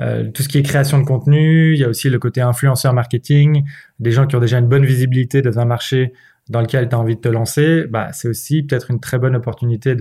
euh, 0.00 0.30
tout 0.30 0.42
ce 0.42 0.48
qui 0.48 0.58
est 0.58 0.62
création 0.62 0.98
de 0.98 1.04
contenu, 1.04 1.74
il 1.74 1.80
y 1.80 1.84
a 1.84 1.88
aussi 1.88 2.08
le 2.08 2.18
côté 2.18 2.40
influenceur 2.40 2.94
marketing, 2.94 3.64
des 3.98 4.12
gens 4.12 4.26
qui 4.26 4.34
ont 4.34 4.40
déjà 4.40 4.58
une 4.58 4.68
bonne 4.68 4.84
visibilité 4.84 5.42
dans 5.42 5.58
un 5.58 5.66
marché 5.66 6.12
dans 6.48 6.62
lequel 6.62 6.88
tu 6.88 6.94
as 6.94 6.98
envie 6.98 7.16
de 7.16 7.20
te 7.20 7.28
lancer, 7.28 7.84
bah, 7.86 8.08
c'est 8.12 8.28
aussi 8.28 8.62
peut-être 8.62 8.90
une 8.90 8.98
très 8.98 9.18
bonne 9.18 9.36
opportunité 9.36 9.94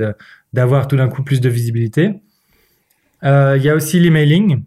d'avoir 0.53 0.87
tout 0.87 0.95
d'un 0.95 1.09
coup 1.09 1.21
plus 1.21 1.41
de 1.41 1.49
visibilité. 1.49 2.21
Euh, 3.23 3.55
il 3.57 3.63
y 3.63 3.69
a 3.69 3.75
aussi 3.75 3.99
l'emailing 3.99 4.63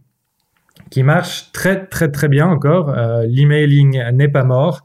qui 0.90 1.02
marche 1.02 1.50
très 1.52 1.86
très 1.86 2.10
très 2.10 2.28
bien 2.28 2.46
encore. 2.46 2.90
Euh, 2.90 3.24
l'emailing 3.26 4.02
n'est 4.12 4.28
pas 4.28 4.44
mort. 4.44 4.82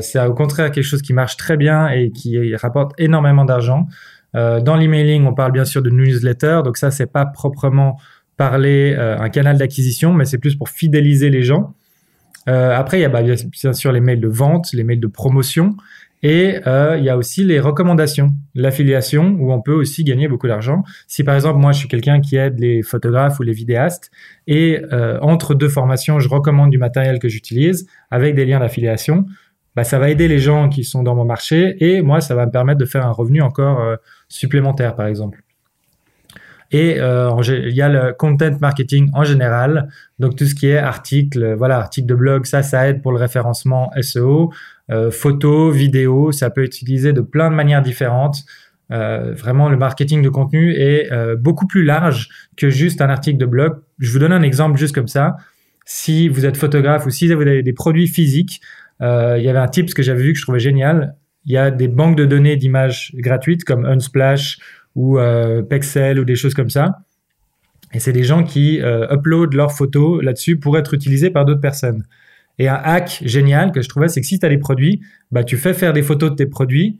C'est 0.00 0.24
au 0.24 0.34
contraire 0.34 0.70
quelque 0.70 0.84
chose 0.84 1.02
qui 1.02 1.12
marche 1.12 1.36
très 1.36 1.56
bien 1.56 1.88
et 1.88 2.12
qui 2.12 2.54
rapporte 2.54 2.92
énormément 2.96 3.44
d'argent. 3.44 3.88
Dans 4.34 4.76
l'emailing, 4.76 5.26
on 5.26 5.34
parle 5.34 5.50
bien 5.50 5.64
sûr 5.64 5.82
de 5.82 5.90
newsletter, 5.90 6.60
donc 6.64 6.76
ça 6.76 6.92
c'est 6.92 7.10
pas 7.10 7.26
proprement 7.26 7.98
parler 8.38 8.94
euh, 8.96 9.18
un 9.18 9.28
canal 9.28 9.58
d'acquisition, 9.58 10.14
mais 10.14 10.24
c'est 10.24 10.38
plus 10.38 10.54
pour 10.54 10.70
fidéliser 10.70 11.28
les 11.28 11.42
gens. 11.42 11.74
Euh, 12.48 12.74
après, 12.74 12.98
il 12.98 13.02
y 13.02 13.04
a 13.04 13.10
bah, 13.10 13.20
bien 13.20 13.72
sûr 13.74 13.92
les 13.92 14.00
mails 14.00 14.20
de 14.20 14.28
vente, 14.28 14.72
les 14.72 14.84
mails 14.84 15.00
de 15.00 15.08
promotion, 15.08 15.76
et 16.22 16.60
euh, 16.66 16.96
il 16.96 17.04
y 17.04 17.10
a 17.10 17.16
aussi 17.16 17.44
les 17.44 17.60
recommandations, 17.60 18.30
l'affiliation, 18.54 19.36
où 19.38 19.52
on 19.52 19.60
peut 19.60 19.74
aussi 19.74 20.04
gagner 20.04 20.28
beaucoup 20.28 20.46
d'argent. 20.46 20.82
Si 21.08 21.24
par 21.24 21.34
exemple, 21.34 21.58
moi, 21.58 21.72
je 21.72 21.80
suis 21.80 21.88
quelqu'un 21.88 22.20
qui 22.20 22.36
aide 22.36 22.58
les 22.58 22.82
photographes 22.82 23.38
ou 23.40 23.42
les 23.42 23.52
vidéastes, 23.52 24.10
et 24.46 24.80
entre 25.20 25.54
deux 25.54 25.68
formations, 25.68 26.20
je 26.20 26.28
recommande 26.28 26.70
du 26.70 26.78
matériel 26.78 27.18
que 27.18 27.28
j'utilise 27.28 27.86
avec 28.10 28.34
des 28.34 28.46
liens 28.46 28.60
d'affiliation, 28.60 29.26
bah, 29.76 29.84
ça 29.84 29.98
va 29.98 30.10
aider 30.10 30.26
les 30.28 30.38
gens 30.38 30.68
qui 30.68 30.84
sont 30.84 31.02
dans 31.02 31.14
mon 31.14 31.24
marché, 31.24 31.76
et 31.80 32.02
moi, 32.02 32.20
ça 32.20 32.34
va 32.34 32.46
me 32.46 32.52
permettre 32.52 32.78
de 32.78 32.86
faire 32.86 33.04
un 33.04 33.12
revenu 33.12 33.42
encore 33.42 33.96
supplémentaire, 34.28 34.94
par 34.96 35.06
exemple. 35.06 35.42
Et 36.70 37.00
euh, 37.00 37.30
il 37.46 37.74
y 37.74 37.80
a 37.80 37.88
le 37.88 38.12
content 38.12 38.56
marketing 38.60 39.08
en 39.14 39.24
général, 39.24 39.88
donc 40.18 40.36
tout 40.36 40.44
ce 40.44 40.54
qui 40.54 40.68
est 40.68 40.76
article, 40.76 41.54
voilà, 41.54 41.78
article 41.78 42.06
de 42.06 42.14
blog, 42.14 42.44
ça, 42.44 42.62
ça 42.62 42.88
aide 42.88 43.02
pour 43.02 43.12
le 43.12 43.18
référencement 43.18 43.90
SEO, 44.02 44.52
euh, 44.90 45.10
photos, 45.10 45.74
vidéos, 45.74 46.30
ça 46.32 46.50
peut 46.50 46.64
être 46.64 46.76
utilisé 46.76 47.12
de 47.12 47.22
plein 47.22 47.50
de 47.50 47.54
manières 47.54 47.82
différentes. 47.82 48.44
Euh, 48.90 49.34
vraiment, 49.34 49.68
le 49.68 49.76
marketing 49.76 50.22
de 50.22 50.28
contenu 50.28 50.74
est 50.74 51.12
euh, 51.12 51.36
beaucoup 51.36 51.66
plus 51.66 51.84
large 51.84 52.28
que 52.56 52.70
juste 52.70 53.00
un 53.00 53.10
article 53.10 53.38
de 53.38 53.46
blog. 53.46 53.80
Je 53.98 54.10
vous 54.12 54.18
donne 54.18 54.32
un 54.32 54.42
exemple 54.42 54.78
juste 54.78 54.94
comme 54.94 55.08
ça. 55.08 55.36
Si 55.84 56.28
vous 56.28 56.46
êtes 56.46 56.56
photographe 56.56 57.06
ou 57.06 57.10
si 57.10 57.32
vous 57.32 57.40
avez 57.40 57.62
des 57.62 57.72
produits 57.72 58.08
physiques, 58.08 58.60
euh, 59.00 59.36
il 59.38 59.44
y 59.44 59.48
avait 59.48 59.58
un 59.58 59.68
tip 59.68 59.92
que 59.92 60.02
j'avais 60.02 60.22
vu 60.22 60.32
que 60.32 60.38
je 60.38 60.44
trouvais 60.44 60.58
génial. 60.58 61.16
Il 61.44 61.52
y 61.52 61.56
a 61.56 61.70
des 61.70 61.88
banques 61.88 62.16
de 62.16 62.24
données 62.24 62.56
d'images 62.56 63.12
gratuites 63.14 63.64
comme 63.64 63.84
Unsplash 63.84 64.58
ou 64.98 65.16
euh, 65.16 65.62
Pexel 65.62 66.18
ou 66.18 66.24
des 66.24 66.34
choses 66.34 66.54
comme 66.54 66.70
ça. 66.70 66.98
Et 67.94 68.00
c'est 68.00 68.12
des 68.12 68.24
gens 68.24 68.42
qui 68.42 68.82
euh, 68.82 69.06
uploadent 69.14 69.54
leurs 69.54 69.70
photos 69.70 70.22
là-dessus 70.24 70.58
pour 70.58 70.76
être 70.76 70.92
utilisés 70.92 71.30
par 71.30 71.44
d'autres 71.44 71.60
personnes. 71.60 72.04
Et 72.58 72.66
un 72.66 72.74
hack 72.74 73.22
génial 73.24 73.70
que 73.70 73.80
je 73.80 73.88
trouvais, 73.88 74.08
c'est 74.08 74.20
que 74.20 74.26
si 74.26 74.40
tu 74.40 74.44
as 74.44 74.48
des 74.48 74.58
produits, 74.58 75.00
bah, 75.30 75.44
tu 75.44 75.56
fais 75.56 75.72
faire 75.72 75.92
des 75.92 76.02
photos 76.02 76.32
de 76.32 76.34
tes 76.34 76.46
produits 76.46 76.98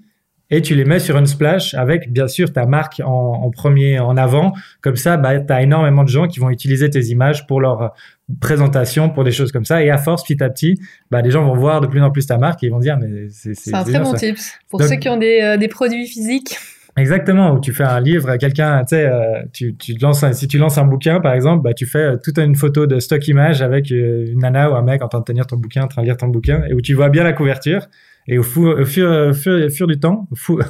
et 0.49 0.63
tu 0.63 0.77
les 0.77 0.85
mets 0.85 1.01
sur 1.01 1.19
une 1.19 1.27
splash 1.27 1.75
avec, 1.75 2.13
bien 2.13 2.29
sûr, 2.29 2.53
ta 2.53 2.67
marque 2.67 3.03
en, 3.05 3.51
premier, 3.51 3.99
en 3.99 4.17
avant. 4.17 4.53
Comme 4.81 4.97
ça, 4.97 5.17
bah, 5.17 5.41
tu 5.41 5.53
as 5.53 5.63
énormément 5.63 6.05
de 6.05 6.09
gens 6.09 6.29
qui 6.29 6.39
vont 6.39 6.51
utiliser 6.51 6.89
tes 6.89 7.07
images 7.07 7.49
pour 7.49 7.61
leur 7.61 7.95
présentation, 8.41 9.11
pour 9.11 9.25
des 9.25 9.33
choses 9.33 9.51
comme 9.51 9.65
ça. 9.65 9.83
Et 9.83 9.91
à 9.91 9.99
force, 9.99 10.23
petit 10.23 10.41
à 10.41 10.49
petit, 10.49 10.79
bah, 11.11 11.21
les 11.21 11.33
gens 11.33 11.45
vont 11.45 11.57
voir 11.57 11.81
de 11.81 11.89
plus 11.89 12.01
en 12.01 12.13
plus 12.13 12.27
ta 12.27 12.39
marque 12.39 12.63
et 12.63 12.69
ils 12.69 12.73
vont 12.73 12.79
dire, 12.79 12.97
mais 12.97 13.27
c'est... 13.31 13.55
C'est 13.55 13.75
un 13.75 13.83
très 13.83 13.99
bon 13.99 14.15
tips. 14.15 14.53
Pour 14.71 14.81
ceux 14.85 14.97
qui 14.97 15.09
ont 15.09 15.17
des, 15.19 15.41
euh, 15.43 15.57
des 15.57 15.69
produits 15.69 16.07
physiques. 16.07 16.57
Exactement, 16.99 17.53
où 17.53 17.61
tu 17.61 17.73
fais 17.73 17.85
un 17.85 18.01
livre 18.01 18.29
à 18.29 18.39
quelqu'un, 18.39 18.85
tu 18.85 18.97
euh, 18.97 19.43
tu, 19.53 19.75
lances 20.01 20.29
si 20.33 20.49
tu 20.49 20.59
lances 20.59 20.79
un 20.79 20.85
bouquin 20.85 21.21
par 21.21 21.33
exemple, 21.33 21.63
bah 21.63 21.73
tu 21.73 21.87
fais 21.87 21.99
euh, 21.99 22.17
toute 22.23 22.39
une 22.39 22.57
photo 22.57 22.87
de 22.87 22.99
stock 22.99 23.27
image 23.29 23.63
avec 23.63 23.93
euh, 23.93 24.27
une 24.27 24.41
nana 24.41 24.71
ou 24.71 24.75
un 24.75 24.83
mec 24.83 25.03
en 25.03 25.09
train 25.09 25.21
de 25.21 25.25
tenir 25.25 25.47
ton 25.47 25.57
bouquin, 25.57 25.85
en 25.85 25.87
train 25.87 26.03
de 26.03 26.07
lire 26.07 26.17
ton 26.17 26.27
bouquin, 26.27 26.65
et 26.69 26.75
où 26.75 26.81
tu 26.81 26.95
vois 26.95 27.09
bien 27.09 27.23
la 27.23 27.33
couverture. 27.33 27.87
Et 28.27 28.37
au, 28.37 28.43
fur, 28.43 28.77
au 28.79 28.85
fur, 28.85 29.35
fur, 29.35 29.87
du 29.87 29.99
temps, 30.01 30.29
au, 30.49 30.61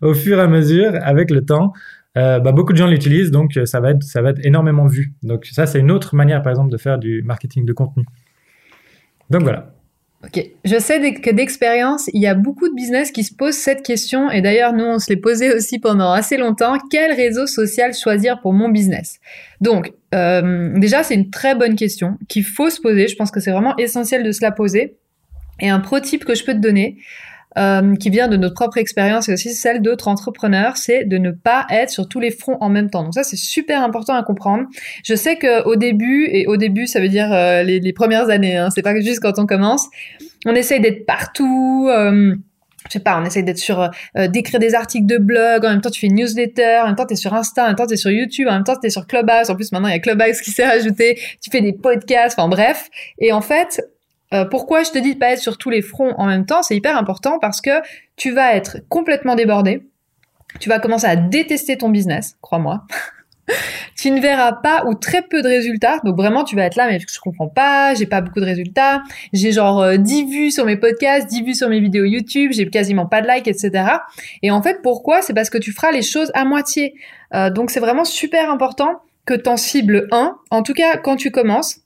au, 0.02 0.14
fur 0.14 0.38
et 0.38 0.40
à 0.40 0.46
mesure, 0.46 0.92
avec 1.02 1.30
le 1.30 1.44
temps, 1.44 1.72
bah, 2.14 2.40
beaucoup 2.52 2.72
de 2.72 2.78
gens 2.78 2.86
l'utilisent, 2.86 3.30
donc 3.30 3.58
ça 3.64 3.80
va 3.80 3.90
être 3.90 4.02
ça 4.02 4.22
va 4.22 4.30
être 4.30 4.44
énormément 4.44 4.86
vu. 4.86 5.12
Donc 5.22 5.44
ça 5.46 5.66
c'est 5.66 5.80
une 5.80 5.90
autre 5.90 6.14
manière 6.14 6.42
par 6.42 6.50
exemple 6.50 6.70
de 6.70 6.78
faire 6.78 6.98
du 6.98 7.22
marketing 7.22 7.64
de 7.64 7.72
contenu. 7.72 8.04
Donc 9.30 9.42
voilà. 9.42 9.72
Ok, 10.24 10.44
je 10.64 10.78
sais 10.80 11.14
que 11.14 11.30
d'expérience, 11.30 12.10
il 12.12 12.20
y 12.20 12.26
a 12.26 12.34
beaucoup 12.34 12.68
de 12.68 12.74
business 12.74 13.12
qui 13.12 13.22
se 13.22 13.32
posent 13.32 13.56
cette 13.56 13.84
question, 13.84 14.28
et 14.32 14.42
d'ailleurs 14.42 14.72
nous 14.72 14.84
on 14.84 14.98
se 14.98 15.08
l'est 15.10 15.16
posé 15.16 15.54
aussi 15.54 15.78
pendant 15.78 16.10
assez 16.10 16.36
longtemps, 16.36 16.76
quel 16.90 17.12
réseau 17.12 17.46
social 17.46 17.94
choisir 17.94 18.40
pour 18.40 18.52
mon 18.52 18.68
business? 18.68 19.20
Donc 19.60 19.92
euh, 20.16 20.76
déjà 20.76 21.04
c'est 21.04 21.14
une 21.14 21.30
très 21.30 21.54
bonne 21.54 21.76
question 21.76 22.18
qu'il 22.28 22.44
faut 22.44 22.68
se 22.68 22.80
poser, 22.80 23.06
je 23.06 23.14
pense 23.14 23.30
que 23.30 23.38
c'est 23.38 23.52
vraiment 23.52 23.76
essentiel 23.76 24.24
de 24.24 24.32
se 24.32 24.42
la 24.42 24.50
poser. 24.50 24.96
Et 25.60 25.68
un 25.68 25.78
pro 25.78 26.00
type 26.00 26.24
que 26.24 26.34
je 26.34 26.44
peux 26.44 26.52
te 26.52 26.58
donner, 26.58 26.98
euh, 27.56 27.96
qui 27.96 28.10
vient 28.10 28.28
de 28.28 28.36
notre 28.36 28.54
propre 28.54 28.78
expérience 28.78 29.28
et 29.28 29.32
aussi 29.32 29.54
celle 29.54 29.80
d'autres 29.80 30.08
entrepreneurs, 30.08 30.76
c'est 30.76 31.04
de 31.04 31.16
ne 31.18 31.30
pas 31.30 31.66
être 31.70 31.90
sur 31.90 32.08
tous 32.08 32.20
les 32.20 32.30
fronts 32.30 32.58
en 32.60 32.68
même 32.68 32.90
temps. 32.90 33.04
Donc 33.04 33.14
ça, 33.14 33.22
c'est 33.22 33.36
super 33.36 33.82
important 33.82 34.14
à 34.14 34.22
comprendre. 34.22 34.64
Je 35.04 35.14
sais 35.14 35.36
que 35.36 35.64
au 35.64 35.76
début, 35.76 36.28
et 36.30 36.46
au 36.46 36.56
début, 36.56 36.86
ça 36.86 37.00
veut 37.00 37.08
dire 37.08 37.32
euh, 37.32 37.62
les, 37.62 37.80
les, 37.80 37.92
premières 37.92 38.28
années, 38.28 38.56
hein, 38.56 38.68
c'est 38.70 38.82
pas 38.82 38.98
juste 39.00 39.20
quand 39.20 39.38
on 39.38 39.46
commence, 39.46 39.86
on 40.46 40.54
essaye 40.54 40.80
d'être 40.80 41.06
partout. 41.06 41.88
Euh, 41.90 42.34
je 42.86 42.92
sais 42.94 43.00
pas, 43.00 43.20
on 43.20 43.24
essaye 43.24 43.42
d'être 43.42 43.58
sur, 43.58 43.80
euh, 44.16 44.28
d'écrire 44.28 44.60
des 44.60 44.74
articles 44.74 45.06
de 45.06 45.18
blog, 45.18 45.64
en 45.64 45.70
même 45.70 45.80
temps 45.80 45.90
tu 45.90 46.00
fais 46.00 46.06
une 46.06 46.14
newsletter, 46.14 46.80
en 46.82 46.86
même 46.86 46.96
temps 46.96 47.06
tu 47.06 47.14
es 47.14 47.16
sur 47.16 47.34
Insta, 47.34 47.64
en 47.64 47.66
même 47.68 47.76
temps 47.76 47.86
tu 47.86 47.94
es 47.94 47.98
sur 47.98 48.10
YouTube, 48.10 48.48
en 48.48 48.52
même 48.52 48.64
temps 48.64 48.76
tu 48.80 48.86
es 48.86 48.90
sur 48.90 49.06
Clubhouse, 49.06 49.50
en 49.50 49.56
plus 49.56 49.72
maintenant 49.72 49.88
il 49.88 49.92
y 49.92 49.96
a 49.96 49.98
Clubhouse 49.98 50.40
qui 50.40 50.50
s'est 50.50 50.66
rajouté, 50.66 51.18
tu 51.42 51.50
fais 51.50 51.60
des 51.60 51.72
podcasts, 51.72 52.38
enfin 52.38 52.48
bref. 52.48 52.88
Et 53.18 53.32
en 53.32 53.42
fait, 53.42 53.80
euh, 54.32 54.44
pourquoi 54.44 54.82
je 54.82 54.90
te 54.90 54.98
dis 54.98 55.14
de 55.14 55.18
pas 55.18 55.32
être 55.32 55.40
sur 55.40 55.58
tous 55.58 55.70
les 55.70 55.82
fronts 55.82 56.14
en 56.18 56.26
même 56.26 56.46
temps 56.46 56.62
C'est 56.62 56.76
hyper 56.76 56.96
important 56.96 57.38
parce 57.38 57.60
que 57.60 57.70
tu 58.16 58.30
vas 58.30 58.54
être 58.54 58.78
complètement 58.88 59.34
débordé. 59.34 59.86
Tu 60.60 60.68
vas 60.68 60.78
commencer 60.78 61.06
à 61.06 61.16
détester 61.16 61.76
ton 61.76 61.88
business, 61.88 62.36
crois-moi. 62.40 62.84
tu 63.96 64.10
ne 64.10 64.20
verras 64.20 64.52
pas 64.52 64.84
ou 64.86 64.94
très 64.94 65.22
peu 65.22 65.42
de 65.42 65.48
résultats. 65.48 65.98
Donc 66.04 66.16
vraiment, 66.16 66.44
tu 66.44 66.56
vas 66.56 66.64
être 66.64 66.76
là, 66.76 66.88
mais 66.88 66.98
je 66.98 67.20
comprends 67.20 67.48
pas, 67.48 67.94
j'ai 67.94 68.06
pas 68.06 68.20
beaucoup 68.20 68.40
de 68.40 68.44
résultats. 68.44 69.02
J'ai 69.32 69.52
genre 69.52 69.98
10 69.98 70.22
euh, 70.22 70.26
vues 70.26 70.50
sur 70.50 70.64
mes 70.64 70.76
podcasts, 70.76 71.28
10 71.28 71.42
vues 71.42 71.54
sur 71.54 71.68
mes 71.68 71.80
vidéos 71.80 72.04
YouTube, 72.04 72.52
j'ai 72.52 72.68
quasiment 72.68 73.06
pas 73.06 73.22
de 73.22 73.28
likes, 73.28 73.48
etc. 73.48 73.84
Et 74.42 74.50
en 74.50 74.62
fait, 74.62 74.80
pourquoi? 74.82 75.22
C'est 75.22 75.34
parce 75.34 75.50
que 75.50 75.58
tu 75.58 75.72
feras 75.72 75.90
les 75.90 76.02
choses 76.02 76.30
à 76.34 76.44
moitié. 76.44 76.94
Euh, 77.34 77.50
donc 77.50 77.70
c'est 77.70 77.80
vraiment 77.80 78.04
super 78.04 78.50
important 78.50 79.00
que 79.26 79.34
tu 79.34 79.48
en 79.48 79.56
cibles 79.56 80.08
un. 80.12 80.36
En 80.50 80.62
tout 80.62 80.74
cas, 80.74 80.96
quand 80.96 81.16
tu 81.16 81.30
commences, 81.30 81.80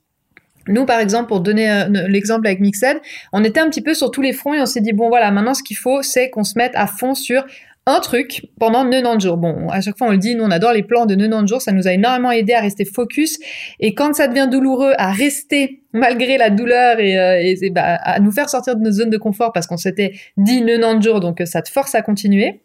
nous, 0.68 0.86
par 0.86 1.00
exemple, 1.00 1.28
pour 1.28 1.40
donner 1.40 1.70
euh, 1.70 1.88
l'exemple 2.08 2.46
avec 2.46 2.60
Mixed, 2.60 3.00
on 3.32 3.44
était 3.44 3.60
un 3.60 3.68
petit 3.68 3.82
peu 3.82 3.94
sur 3.94 4.10
tous 4.10 4.22
les 4.22 4.32
fronts 4.32 4.54
et 4.54 4.60
on 4.60 4.66
s'est 4.66 4.80
dit, 4.80 4.92
bon 4.92 5.08
voilà, 5.08 5.30
maintenant 5.30 5.54
ce 5.54 5.62
qu'il 5.62 5.76
faut, 5.76 6.02
c'est 6.02 6.30
qu'on 6.30 6.44
se 6.44 6.56
mette 6.56 6.72
à 6.74 6.86
fond 6.86 7.14
sur 7.14 7.44
un 7.86 8.00
truc 8.00 8.46
pendant 8.60 8.88
90 8.88 9.20
jours. 9.20 9.36
Bon, 9.36 9.68
à 9.70 9.80
chaque 9.80 9.98
fois 9.98 10.06
on 10.08 10.10
le 10.10 10.18
dit, 10.18 10.36
nous 10.36 10.44
on 10.44 10.50
adore 10.50 10.72
les 10.72 10.82
plans 10.82 11.06
de 11.06 11.16
90 11.16 11.48
jours, 11.48 11.60
ça 11.60 11.72
nous 11.72 11.88
a 11.88 11.92
énormément 11.92 12.30
aidé 12.30 12.52
à 12.52 12.60
rester 12.60 12.84
focus. 12.84 13.38
Et 13.80 13.94
quand 13.94 14.14
ça 14.14 14.28
devient 14.28 14.48
douloureux, 14.50 14.92
à 14.98 15.10
rester 15.10 15.82
malgré 15.92 16.38
la 16.38 16.50
douleur 16.50 17.00
et, 17.00 17.18
euh, 17.18 17.68
bah, 17.72 17.96
à 17.96 18.20
nous 18.20 18.30
faire 18.30 18.48
sortir 18.48 18.76
de 18.76 18.82
nos 18.82 18.92
zones 18.92 19.10
de 19.10 19.18
confort 19.18 19.52
parce 19.52 19.66
qu'on 19.66 19.76
s'était 19.76 20.12
dit 20.36 20.64
90 20.64 21.02
jours, 21.02 21.20
donc 21.20 21.42
ça 21.44 21.62
te 21.62 21.70
force 21.70 21.94
à 21.94 22.02
continuer. 22.02 22.60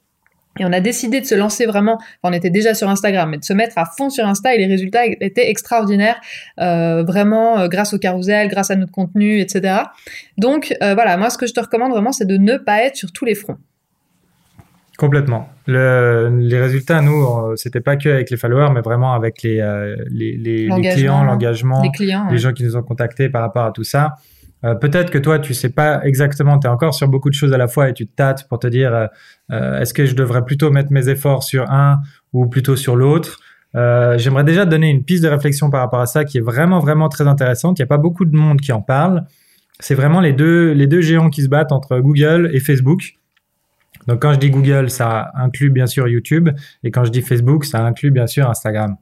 Et 0.60 0.66
on 0.66 0.74
a 0.74 0.80
décidé 0.80 1.22
de 1.22 1.26
se 1.26 1.36
lancer 1.36 1.66
vraiment, 1.66 1.96
enfin, 1.96 2.08
on 2.24 2.34
était 2.34 2.50
déjà 2.50 2.74
sur 2.74 2.90
Instagram, 2.90 3.30
mais 3.30 3.38
de 3.38 3.44
se 3.44 3.54
mettre 3.54 3.78
à 3.78 3.86
fond 3.86 4.10
sur 4.10 4.26
Insta 4.26 4.54
et 4.54 4.58
les 4.58 4.66
résultats 4.66 5.06
étaient 5.06 5.50
extraordinaires, 5.50 6.20
euh, 6.60 7.04
vraiment 7.04 7.60
euh, 7.60 7.68
grâce 7.68 7.94
au 7.94 8.00
carousel, 8.00 8.48
grâce 8.48 8.72
à 8.72 8.76
notre 8.76 8.92
contenu, 8.92 9.40
etc. 9.40 9.76
Donc 10.38 10.76
euh, 10.82 10.94
voilà, 10.94 11.18
moi 11.18 11.30
ce 11.30 11.38
que 11.38 11.48
je 11.48 11.54
te 11.54 11.60
recommande 11.60 11.92
vraiment, 11.92 12.12
c'est 12.12 12.26
de 12.26 12.38
ne 12.38 12.58
pas 12.58 12.84
être 12.84 12.96
sur 12.96 13.12
tous 13.12 13.26
les 13.26 13.36
fronts. 13.36 13.58
Complètement. 14.98 15.50
Le, 15.68 16.36
les 16.40 16.60
résultats, 16.60 17.02
nous, 17.02 17.56
c'était 17.56 17.82
pas 17.82 17.98
que 17.98 18.10
avec 18.10 18.32
les 18.32 18.38
followers, 18.38 18.72
mais 18.74 18.82
vraiment 18.82 19.14
avec 19.14 19.44
les, 19.44 19.58
les, 20.10 20.36
les, 20.38 20.68
les 20.68 20.90
clients, 20.90 21.24
l'engagement, 21.24 21.84
les, 21.84 21.92
clients, 21.92 22.28
les 22.32 22.40
gens 22.40 22.52
qui 22.52 22.64
nous 22.64 22.76
ont 22.76 22.82
contactés 22.82 23.30
par 23.30 23.44
rapport 23.44 23.66
à 23.66 23.72
tout 23.72 23.84
ça. 23.84 24.16
Euh, 24.66 24.76
peut-être 24.76 25.12
que 25.12 25.18
toi, 25.18 25.40
tu 25.40 25.54
sais 25.54 25.70
pas 25.70 26.04
exactement, 26.04 26.58
tu 26.60 26.68
es 26.68 26.70
encore 26.70 26.94
sur 26.94 27.08
beaucoup 27.08 27.30
de 27.30 27.36
choses 27.36 27.54
à 27.54 27.58
la 27.58 27.68
fois 27.68 27.90
et 27.90 27.94
tu 27.94 28.08
te 28.08 28.16
tâtes 28.16 28.48
pour 28.48 28.60
te 28.60 28.68
dire 28.68 28.94
euh, 28.94 29.08
euh, 29.52 29.80
est-ce 29.80 29.94
que 29.94 30.06
je 30.06 30.16
devrais 30.16 30.44
plutôt 30.44 30.72
mettre 30.72 30.92
mes 30.92 31.10
efforts 31.10 31.44
sur 31.44 31.70
un 31.70 32.00
ou 32.34 32.48
plutôt 32.48 32.76
sur 32.76 32.96
l'autre? 32.96 33.40
J'aimerais 33.74 34.44
déjà 34.44 34.66
donner 34.66 34.90
une 34.90 35.04
piste 35.04 35.24
de 35.24 35.28
réflexion 35.28 35.70
par 35.70 35.82
rapport 35.82 36.00
à 36.00 36.08
ça 36.08 36.26
qui 36.26 36.40
est 36.40 36.42
vraiment, 36.42 36.80
vraiment 36.80 37.10
très 37.10 37.28
intéressante. 37.28 37.78
Il 37.78 37.84
n'y 37.84 37.86
a 37.86 37.88
pas 37.88 38.00
beaucoup 38.00 38.26
de 38.26 38.36
monde 38.36 38.60
qui 38.60 38.72
en 38.72 38.82
parle. 38.82 39.26
C'est 39.80 39.94
vraiment 39.94 40.20
les 40.20 40.34
deux, 40.34 40.72
les 40.72 40.88
deux 40.88 41.02
géants 41.02 41.30
qui 41.30 41.44
se 41.44 41.48
battent 41.48 41.72
entre 41.72 42.00
Google 42.00 42.50
et 42.54 42.60
Facebook. 42.60 43.18
Donc 44.08 44.22
quand 44.24 44.34
je 44.34 44.40
dis 44.40 44.50
Google, 44.50 44.90
ça 44.90 45.30
inclut 45.36 45.70
bien 45.70 45.86
sûr 45.86 46.08
YouTube 46.08 46.50
et 46.84 46.90
quand 46.90 47.04
je 47.04 47.12
dis 47.12 47.22
Facebook, 47.22 47.66
ça 47.66 47.86
inclut 47.86 48.10
bien 48.10 48.26
sûr 48.26 48.50
Instagram. 48.50 48.96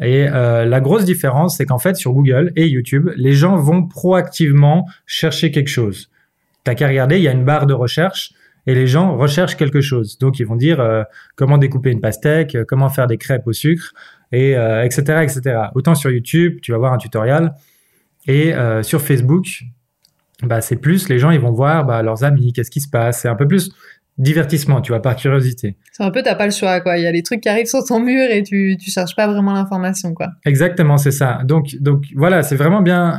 Et 0.00 0.26
euh, 0.26 0.64
la 0.64 0.80
grosse 0.80 1.04
différence, 1.04 1.56
c'est 1.56 1.66
qu'en 1.66 1.78
fait, 1.78 1.96
sur 1.96 2.12
Google 2.12 2.52
et 2.56 2.66
YouTube, 2.66 3.10
les 3.16 3.32
gens 3.32 3.56
vont 3.56 3.86
proactivement 3.86 4.86
chercher 5.06 5.50
quelque 5.50 5.68
chose. 5.68 6.10
T'as 6.64 6.74
qu'à 6.74 6.88
regarder, 6.88 7.18
il 7.18 7.22
y 7.22 7.28
a 7.28 7.32
une 7.32 7.44
barre 7.44 7.66
de 7.66 7.74
recherche 7.74 8.32
et 8.66 8.74
les 8.74 8.86
gens 8.86 9.16
recherchent 9.16 9.56
quelque 9.56 9.80
chose. 9.80 10.18
Donc, 10.18 10.38
ils 10.38 10.46
vont 10.46 10.56
dire 10.56 10.80
euh, 10.80 11.02
comment 11.36 11.58
découper 11.58 11.90
une 11.90 12.00
pastèque, 12.00 12.54
euh, 12.54 12.64
comment 12.66 12.88
faire 12.88 13.06
des 13.06 13.18
crêpes 13.18 13.46
au 13.46 13.52
sucre, 13.52 13.92
et 14.34 14.52
etc., 14.52 15.24
etc. 15.24 15.66
Autant 15.74 15.94
sur 15.94 16.10
YouTube, 16.10 16.60
tu 16.62 16.72
vas 16.72 16.78
voir 16.78 16.94
un 16.94 16.96
tutoriel, 16.96 17.52
et 18.26 18.54
sur 18.80 19.02
Facebook, 19.02 19.64
bah, 20.42 20.62
c'est 20.62 20.76
plus 20.76 21.10
les 21.10 21.18
gens, 21.18 21.30
ils 21.30 21.40
vont 21.40 21.52
voir 21.52 21.84
bah, 21.84 22.02
leurs 22.02 22.24
amis, 22.24 22.54
qu'est-ce 22.54 22.70
qui 22.70 22.80
se 22.80 22.88
passe. 22.88 23.20
C'est 23.20 23.28
un 23.28 23.34
peu 23.34 23.46
plus 23.46 23.72
divertissement, 24.18 24.80
tu 24.80 24.92
vois, 24.92 25.00
par 25.00 25.16
curiosité. 25.16 25.76
C'est 25.92 26.02
un 26.02 26.10
peu, 26.10 26.22
t'as 26.22 26.34
pas 26.34 26.44
le 26.44 26.52
choix, 26.52 26.80
quoi. 26.80 26.98
Il 26.98 27.02
y 27.02 27.06
a 27.06 27.12
des 27.12 27.22
trucs 27.22 27.40
qui 27.40 27.48
arrivent 27.48 27.66
sur 27.66 27.84
ton 27.84 28.00
mur 28.00 28.30
et 28.30 28.42
tu, 28.42 28.76
tu 28.78 28.90
cherches 28.90 29.16
pas 29.16 29.26
vraiment 29.26 29.52
l'information, 29.52 30.12
quoi. 30.12 30.28
Exactement, 30.44 30.98
c'est 30.98 31.10
ça. 31.10 31.40
Donc, 31.44 31.76
donc 31.80 32.04
voilà, 32.14 32.42
c'est 32.42 32.56
vraiment 32.56 32.82
bien 32.82 33.18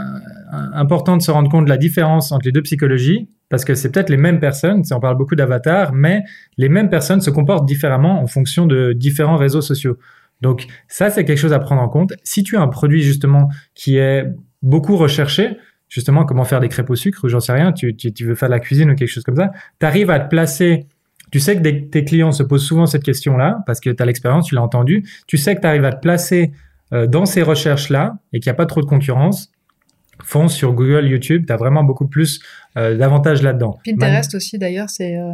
euh, 0.53 0.57
important 0.73 1.17
de 1.17 1.21
se 1.21 1.31
rendre 1.31 1.49
compte 1.49 1.65
de 1.65 1.69
la 1.69 1.77
différence 1.77 2.31
entre 2.31 2.45
les 2.45 2.51
deux 2.51 2.61
psychologies, 2.61 3.27
parce 3.49 3.65
que 3.65 3.73
c'est 3.73 3.91
peut-être 3.91 4.09
les 4.09 4.17
mêmes 4.17 4.39
personnes, 4.39 4.83
si 4.83 4.93
on 4.93 4.99
parle 4.99 5.17
beaucoup 5.17 5.35
d'avatars, 5.35 5.93
mais 5.93 6.23
les 6.57 6.69
mêmes 6.69 6.89
personnes 6.89 7.21
se 7.21 7.31
comportent 7.31 7.67
différemment 7.67 8.21
en 8.21 8.27
fonction 8.27 8.67
de 8.67 8.93
différents 8.93 9.37
réseaux 9.37 9.61
sociaux. 9.61 9.97
Donc, 10.41 10.67
ça, 10.87 11.09
c'est 11.09 11.25
quelque 11.25 11.37
chose 11.37 11.53
à 11.53 11.59
prendre 11.59 11.81
en 11.81 11.89
compte. 11.89 12.13
Si 12.23 12.43
tu 12.43 12.57
as 12.57 12.61
un 12.61 12.67
produit, 12.67 13.01
justement, 13.01 13.49
qui 13.73 13.97
est 13.97 14.25
beaucoup 14.61 14.97
recherché, 14.97 15.57
justement 15.93 16.25
comment 16.25 16.43
faire 16.43 16.59
des 16.59 16.69
crêpes 16.69 16.89
au 16.89 16.95
sucre 16.95 17.23
ou 17.23 17.29
j'en 17.29 17.39
sais 17.39 17.53
rien, 17.53 17.71
tu, 17.71 17.95
tu, 17.95 18.25
veux 18.25 18.33
faire 18.33 18.49
de 18.49 18.53
la 18.53 18.59
cuisine 18.59 18.89
ou 18.89 18.95
quelque 18.95 19.09
chose 19.09 19.23
comme 19.23 19.35
ça, 19.35 19.51
tu 19.79 19.85
arrives 19.85 20.09
à 20.09 20.19
te 20.19 20.27
placer. 20.27 20.87
Tu 21.31 21.39
sais 21.39 21.55
que 21.55 21.67
tes 21.69 22.03
clients 22.03 22.31
se 22.31 22.41
posent 22.43 22.65
souvent 22.65 22.87
cette 22.87 23.03
question-là 23.03 23.59
parce 23.67 23.79
que 23.79 23.91
tu 23.91 24.01
as 24.01 24.05
l'expérience, 24.05 24.47
tu 24.47 24.55
l'as 24.55 24.63
entendu. 24.63 25.03
Tu 25.27 25.37
sais 25.37 25.55
que 25.55 25.61
tu 25.61 25.67
arrives 25.67 25.85
à 25.85 25.91
te 25.91 26.01
placer 26.01 26.51
euh, 26.93 27.05
dans 27.05 27.25
ces 27.25 27.43
recherches-là 27.43 28.17
et 28.33 28.39
qu'il 28.39 28.49
n'y 28.49 28.55
a 28.55 28.57
pas 28.57 28.65
trop 28.65 28.81
de 28.81 28.87
concurrence. 28.87 29.51
Fonce 30.23 30.55
sur 30.55 30.73
Google, 30.73 31.07
YouTube, 31.07 31.45
tu 31.45 31.53
as 31.53 31.57
vraiment 31.57 31.83
beaucoup 31.83 32.07
plus 32.07 32.39
euh, 32.77 32.97
d'avantages 32.97 33.41
là-dedans. 33.43 33.77
Pinterest 33.85 34.33
aussi 34.35 34.57
d'ailleurs, 34.57 34.89
c'est... 34.89 35.17
Euh, 35.17 35.33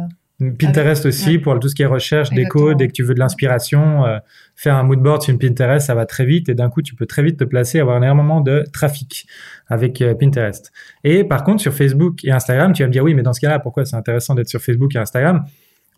Pinterest 0.58 1.04
aussi 1.04 1.38
pour 1.38 1.58
tout 1.60 1.68
ce 1.68 1.74
qui 1.74 1.82
est 1.82 1.86
recherche, 1.86 2.30
déco, 2.30 2.74
dès 2.74 2.88
que 2.88 2.92
tu 2.92 3.02
veux 3.02 3.14
de 3.14 3.18
l'inspiration, 3.18 4.06
euh, 4.06 4.18
faire 4.56 4.74
un 4.74 4.82
mood 4.82 4.98
board 4.98 5.22
sur 5.22 5.32
une 5.32 5.38
Pinterest, 5.38 5.86
ça 5.86 5.94
va 5.94 6.06
très 6.06 6.24
vite 6.24 6.48
et 6.48 6.54
d'un 6.54 6.70
coup 6.70 6.80
tu 6.80 6.94
peux 6.94 7.06
très 7.06 7.22
vite 7.22 7.38
te 7.38 7.44
placer, 7.44 7.78
avoir 7.78 7.96
un 7.96 8.02
énormément 8.02 8.40
de 8.40 8.64
trafic 8.72 9.26
avec 9.68 10.00
euh, 10.00 10.14
Pinterest. 10.14 10.72
Et 11.04 11.24
par 11.24 11.44
contre 11.44 11.60
sur 11.60 11.74
Facebook 11.74 12.24
et 12.24 12.30
Instagram, 12.30 12.72
tu 12.72 12.82
vas 12.82 12.88
me 12.88 12.92
dire 12.92 13.04
oui, 13.04 13.14
mais 13.14 13.22
dans 13.22 13.34
ce 13.34 13.40
cas-là, 13.40 13.58
pourquoi 13.58 13.84
c'est 13.84 13.96
intéressant 13.96 14.34
d'être 14.34 14.48
sur 14.48 14.60
Facebook 14.60 14.94
et 14.94 14.98
Instagram? 14.98 15.44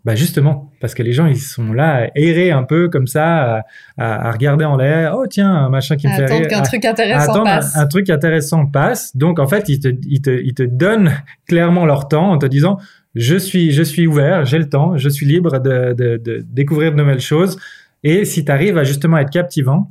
Bah 0.04 0.16
justement, 0.16 0.72
parce 0.80 0.94
que 0.94 1.04
les 1.04 1.12
gens 1.12 1.26
ils 1.26 1.38
sont 1.38 1.72
là 1.72 2.06
à 2.06 2.08
errer 2.16 2.50
un 2.50 2.64
peu 2.64 2.88
comme 2.88 3.06
ça, 3.06 3.62
à, 3.96 4.32
regarder 4.32 4.64
en 4.64 4.76
l'air. 4.76 5.14
Oh 5.16 5.26
tiens, 5.28 5.54
un 5.54 5.68
machin 5.68 5.94
qui 5.94 6.08
me 6.08 6.12
fait 6.12 6.26
rire. 6.26 6.48
qu'un 6.48 6.62
truc 6.62 6.84
intéressant 6.84 7.44
passe. 7.44 7.76
Un, 7.76 7.86
truc 7.86 8.10
intéressant 8.10 8.66
passe. 8.66 9.16
Donc 9.16 9.38
en 9.38 9.46
fait, 9.46 9.68
ils 9.68 9.78
te, 9.78 9.88
ils 10.08 10.20
te, 10.20 10.30
ils 10.30 10.54
te 10.54 10.64
donnent 10.64 11.12
clairement 11.46 11.86
leur 11.86 12.08
temps 12.08 12.32
en 12.32 12.38
te 12.38 12.46
disant 12.46 12.78
je 13.14 13.36
suis, 13.36 13.72
je 13.72 13.82
suis 13.82 14.06
ouvert, 14.06 14.44
j'ai 14.44 14.58
le 14.58 14.68
temps, 14.68 14.96
je 14.96 15.08
suis 15.08 15.26
libre 15.26 15.58
de, 15.58 15.92
de, 15.92 16.44
découvrir 16.48 16.92
de 16.92 16.96
nouvelles 16.96 17.20
choses. 17.20 17.58
Et 18.04 18.24
si 18.24 18.44
tu 18.44 18.50
arrives 18.50 18.78
à 18.78 18.84
justement 18.84 19.18
être 19.18 19.30
captivant, 19.30 19.90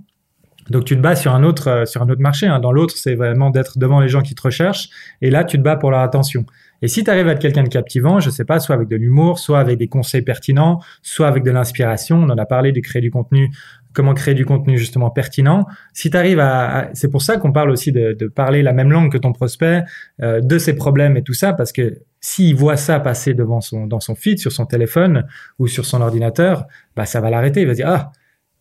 donc 0.70 0.86
tu 0.86 0.96
te 0.96 1.02
bats 1.02 1.16
sur 1.16 1.34
un 1.34 1.44
autre, 1.44 1.84
sur 1.86 2.02
un 2.02 2.10
autre 2.10 2.22
marché. 2.22 2.48
Hein. 2.48 2.60
Dans 2.60 2.72
l'autre, 2.72 2.96
c'est 2.98 3.16
vraiment 3.16 3.50
d'être 3.50 3.78
devant 3.78 4.00
les 4.00 4.10
gens 4.10 4.22
qui 4.22 4.36
te 4.36 4.42
recherchent. 4.42 4.90
Et 5.22 5.30
là, 5.30 5.44
tu 5.44 5.58
te 5.58 5.64
bats 5.64 5.76
pour 5.76 5.92
leur 5.92 6.02
attention. 6.02 6.46
Et 6.82 6.88
si 6.88 7.04
tu 7.04 7.10
arrives 7.10 7.28
à 7.28 7.32
être 7.32 7.40
quelqu'un 7.40 7.64
de 7.64 7.70
captivant, 7.70 8.20
je 8.20 8.30
sais 8.30 8.46
pas, 8.46 8.60
soit 8.60 8.76
avec 8.76 8.88
de 8.88 8.96
l'humour, 8.96 9.40
soit 9.40 9.60
avec 9.60 9.78
des 9.78 9.88
conseils 9.88 10.24
pertinents, 10.24 10.80
soit 11.02 11.28
avec 11.28 11.44
de 11.44 11.52
l'inspiration. 11.52 12.18
On 12.18 12.30
en 12.30 12.38
a 12.38 12.46
parlé 12.46 12.72
de 12.72 12.80
créer 12.80 13.02
du 13.02 13.12
contenu 13.12 13.52
comment 13.94 14.14
créer 14.14 14.34
du 14.34 14.46
contenu 14.46 14.78
justement 14.78 15.10
pertinent. 15.10 15.66
Si 15.94 16.10
tu 16.10 16.18
arrives 16.18 16.40
à, 16.40 16.90
c'est 16.94 17.10
pour 17.10 17.22
ça 17.22 17.38
qu'on 17.38 17.52
parle 17.52 17.70
aussi 17.72 17.92
de, 17.92 18.14
de, 18.14 18.28
parler 18.28 18.64
la 18.64 18.74
même 18.74 18.92
langue 18.92 19.12
que 19.12 19.18
ton 19.18 19.34
prospect, 19.34 19.84
euh, 20.22 20.40
de 20.42 20.58
ses 20.58 20.76
problèmes 20.76 21.18
et 21.18 21.24
tout 21.24 21.34
ça, 21.34 21.54
parce 21.54 21.72
que 21.72 22.00
s'il 22.20 22.56
voit 22.56 22.78
ça 22.78 23.00
passer 23.00 23.34
devant 23.34 23.62
son 23.62 23.88
dans 23.88 24.00
son 24.00 24.16
feed 24.16 24.40
sur 24.40 24.52
son 24.52 24.66
téléphone 24.66 25.26
ou 25.60 25.68
sur 25.68 25.86
son 25.86 26.02
ordinateur, 26.02 26.68
bah 26.96 27.06
ça 27.06 27.20
va 27.20 27.30
l'arrêter. 27.30 27.62
Il 27.62 27.68
va 27.68 27.74
dire 27.74 27.90
ah 27.90 28.12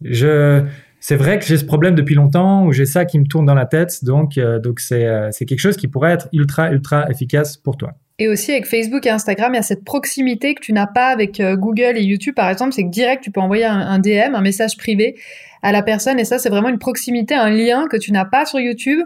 je 0.03 0.65
c'est 1.00 1.16
vrai 1.16 1.38
que 1.38 1.47
j'ai 1.47 1.57
ce 1.57 1.64
problème 1.64 1.95
depuis 1.95 2.14
longtemps 2.14 2.66
ou 2.66 2.73
j'ai 2.73 2.85
ça 2.85 3.07
qui 3.07 3.19
me 3.19 3.25
tourne 3.25 3.47
dans 3.47 3.54
la 3.54 3.66
tête, 3.66 4.04
donc 4.04 4.37
euh, 4.37 4.59
donc 4.59 4.80
c'est 4.80 5.07
euh, 5.07 5.30
c'est 5.33 5.47
quelque 5.47 5.59
chose 5.59 5.76
qui 5.76 5.88
pourrait 5.88 6.12
être 6.12 6.28
ultra 6.33 6.71
ultra 6.71 7.11
efficace 7.11 7.57
pour 7.57 7.78
toi. 7.78 7.95
Et 8.19 8.28
aussi 8.28 8.52
avec 8.52 8.66
Facebook 8.66 9.07
et 9.07 9.11
Instagram, 9.11 9.54
il 9.54 9.57
y 9.57 9.59
a 9.59 9.62
cette 9.62 9.83
proximité 9.83 10.54
que 10.54 10.61
tu 10.61 10.75
n'as 10.75 10.87
pas 10.87 11.07
avec 11.07 11.40
euh, 11.40 11.57
Google 11.57 11.97
et 11.97 12.02
YouTube, 12.02 12.35
par 12.35 12.50
exemple, 12.50 12.75
c'est 12.75 12.85
que 12.85 12.90
direct, 12.90 13.25
tu 13.25 13.30
peux 13.30 13.40
envoyer 13.40 13.64
un, 13.64 13.99
DM, 13.99 14.35
un 14.35 14.42
message 14.42 14.76
privé 14.76 15.16
à 15.62 15.73
la 15.73 15.83
personne, 15.83 16.19
et 16.19 16.26
ça, 16.26 16.38
c'est 16.38 16.50
vraiment 16.50 16.69
une 16.69 16.78
proximité, 16.78 17.35
un 17.35 17.49
lien 17.49 17.87
que 17.90 17.97
tu 17.97 18.12
n'as 18.12 18.26
pas 18.26 18.45
sur 18.45 18.61
YouTube. 18.61 19.00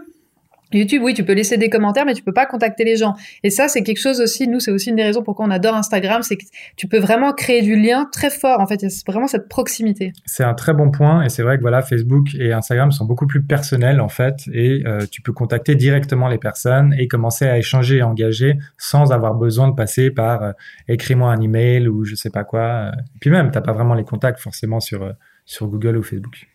YouTube, 0.73 1.01
oui, 1.03 1.13
tu 1.13 1.23
peux 1.23 1.33
laisser 1.33 1.57
des 1.57 1.69
commentaires, 1.69 2.05
mais 2.05 2.13
tu 2.13 2.23
peux 2.23 2.33
pas 2.33 2.45
contacter 2.45 2.83
les 2.83 2.95
gens. 2.95 3.15
Et 3.43 3.49
ça, 3.49 3.67
c'est 3.67 3.83
quelque 3.83 3.99
chose 3.99 4.19
aussi. 4.21 4.47
Nous, 4.47 4.59
c'est 4.59 4.71
aussi 4.71 4.89
une 4.89 4.95
des 4.95 5.03
raisons 5.03 5.23
pourquoi 5.23 5.45
on 5.45 5.51
adore 5.51 5.75
Instagram, 5.75 6.23
c'est 6.23 6.37
que 6.37 6.43
tu 6.75 6.87
peux 6.87 6.97
vraiment 6.97 7.33
créer 7.33 7.61
du 7.61 7.75
lien 7.75 8.07
très 8.11 8.29
fort. 8.29 8.59
En 8.59 8.67
fait, 8.67 8.79
c'est 8.79 9.05
vraiment 9.07 9.27
cette 9.27 9.47
proximité. 9.47 10.13
C'est 10.25 10.43
un 10.43 10.53
très 10.53 10.73
bon 10.73 10.91
point, 10.91 11.23
et 11.23 11.29
c'est 11.29 11.43
vrai 11.43 11.57
que 11.57 11.61
voilà, 11.61 11.81
Facebook 11.81 12.35
et 12.35 12.53
Instagram 12.53 12.91
sont 12.91 13.05
beaucoup 13.05 13.27
plus 13.27 13.43
personnels 13.43 14.01
en 14.01 14.09
fait, 14.09 14.47
et 14.51 14.83
euh, 14.85 15.05
tu 15.09 15.21
peux 15.21 15.33
contacter 15.33 15.75
directement 15.75 16.27
les 16.27 16.37
personnes 16.37 16.95
et 16.97 17.07
commencer 17.07 17.45
à 17.45 17.57
échanger 17.57 17.97
et 17.97 18.03
engager 18.03 18.57
sans 18.77 19.11
avoir 19.11 19.35
besoin 19.35 19.67
de 19.67 19.75
passer 19.75 20.11
par 20.11 20.43
euh, 20.43 20.51
écris-moi 20.87 21.31
un 21.31 21.41
email 21.41 21.87
ou 21.87 22.05
je 22.05 22.15
sais 22.15 22.29
pas 22.29 22.43
quoi. 22.43 22.91
Et 23.15 23.19
puis 23.19 23.29
même, 23.29 23.51
t'as 23.51 23.61
pas 23.61 23.73
vraiment 23.73 23.93
les 23.93 24.03
contacts 24.03 24.39
forcément 24.39 24.79
sur 24.79 25.03
euh, 25.03 25.11
sur 25.45 25.67
Google 25.67 25.97
ou 25.97 26.03
Facebook. 26.03 26.47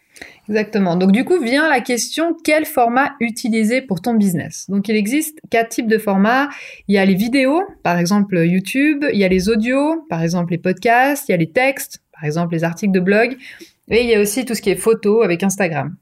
Exactement. 0.48 0.96
Donc 0.96 1.12
du 1.12 1.24
coup 1.24 1.38
vient 1.38 1.68
la 1.68 1.80
question 1.80 2.36
quel 2.44 2.64
format 2.64 3.12
utiliser 3.20 3.82
pour 3.82 4.00
ton 4.00 4.14
business? 4.14 4.66
Donc 4.68 4.88
il 4.88 4.96
existe 4.96 5.38
quatre 5.48 5.68
types 5.68 5.86
de 5.86 5.98
formats. 5.98 6.48
Il 6.88 6.94
y 6.94 6.98
a 6.98 7.04
les 7.04 7.14
vidéos, 7.14 7.62
par 7.82 7.98
exemple 7.98 8.36
YouTube, 8.44 9.04
il 9.12 9.18
y 9.18 9.24
a 9.24 9.28
les 9.28 9.48
audios, 9.48 10.04
par 10.08 10.22
exemple 10.22 10.50
les 10.50 10.58
podcasts, 10.58 11.28
il 11.28 11.32
y 11.32 11.34
a 11.34 11.38
les 11.38 11.50
textes, 11.50 12.02
par 12.12 12.24
exemple 12.24 12.52
les 12.52 12.64
articles 12.64 12.92
de 12.92 13.00
blog, 13.00 13.36
et 13.90 14.02
il 14.02 14.08
y 14.08 14.14
a 14.14 14.20
aussi 14.20 14.44
tout 14.44 14.54
ce 14.54 14.62
qui 14.62 14.70
est 14.70 14.76
photo 14.76 15.22
avec 15.22 15.42
Instagram. 15.42 15.94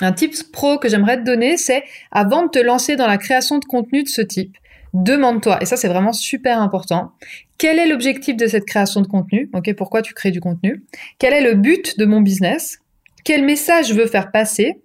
Un 0.00 0.12
tips 0.12 0.42
pro 0.42 0.78
que 0.78 0.88
j'aimerais 0.88 1.18
te 1.18 1.24
donner, 1.24 1.56
c'est 1.56 1.84
avant 2.10 2.44
de 2.44 2.48
te 2.48 2.58
lancer 2.58 2.96
dans 2.96 3.06
la 3.06 3.18
création 3.18 3.58
de 3.58 3.64
contenu 3.64 4.02
de 4.02 4.08
ce 4.08 4.22
type, 4.22 4.56
demande-toi, 4.94 5.58
et 5.60 5.66
ça 5.66 5.76
c'est 5.76 5.88
vraiment 5.88 6.12
super 6.12 6.60
important, 6.60 7.12
quel 7.58 7.78
est 7.78 7.86
l'objectif 7.86 8.36
de 8.36 8.46
cette 8.46 8.66
création 8.66 9.00
de 9.00 9.06
contenu? 9.06 9.50
Ok, 9.54 9.72
pourquoi 9.74 10.02
tu 10.02 10.12
crées 10.12 10.30
du 10.30 10.40
contenu? 10.40 10.84
Quel 11.18 11.32
est 11.32 11.40
le 11.40 11.54
but 11.54 11.98
de 11.98 12.04
mon 12.04 12.20
business? 12.20 12.80
Quel 13.26 13.44
message 13.44 13.88
je 13.88 13.94
veux 13.94 14.06
faire 14.06 14.30
passer 14.30 14.80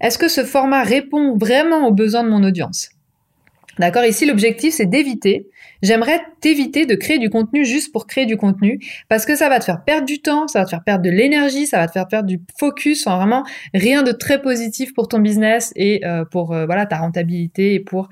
Est-ce 0.00 0.18
que 0.18 0.28
ce 0.28 0.44
format 0.44 0.82
répond 0.82 1.36
vraiment 1.36 1.86
aux 1.86 1.92
besoins 1.92 2.24
de 2.24 2.28
mon 2.28 2.42
audience? 2.42 2.88
D'accord? 3.78 4.04
Ici, 4.04 4.26
l'objectif, 4.26 4.74
c'est 4.74 4.86
d'éviter 4.86 5.46
J'aimerais 5.82 6.20
t'éviter 6.40 6.86
de 6.86 6.94
créer 6.94 7.18
du 7.18 7.30
contenu 7.30 7.64
juste 7.64 7.92
pour 7.92 8.06
créer 8.06 8.26
du 8.26 8.36
contenu 8.36 8.80
parce 9.08 9.24
que 9.24 9.36
ça 9.36 9.48
va 9.48 9.60
te 9.60 9.64
faire 9.64 9.84
perdre 9.84 10.06
du 10.06 10.20
temps, 10.20 10.48
ça 10.48 10.60
va 10.60 10.64
te 10.64 10.70
faire 10.70 10.82
perdre 10.82 11.04
de 11.04 11.10
l'énergie, 11.10 11.66
ça 11.66 11.78
va 11.78 11.86
te 11.86 11.92
faire 11.92 12.08
perdre 12.08 12.28
du 12.28 12.40
focus, 12.58 13.06
enfin 13.06 13.16
vraiment 13.16 13.44
rien 13.74 14.02
de 14.02 14.12
très 14.12 14.42
positif 14.42 14.92
pour 14.92 15.08
ton 15.08 15.20
business 15.20 15.72
et 15.76 16.04
euh, 16.04 16.24
pour 16.24 16.52
euh, 16.52 16.66
voilà 16.66 16.86
ta 16.86 16.96
rentabilité 16.96 17.74
et 17.74 17.80
pour 17.80 18.08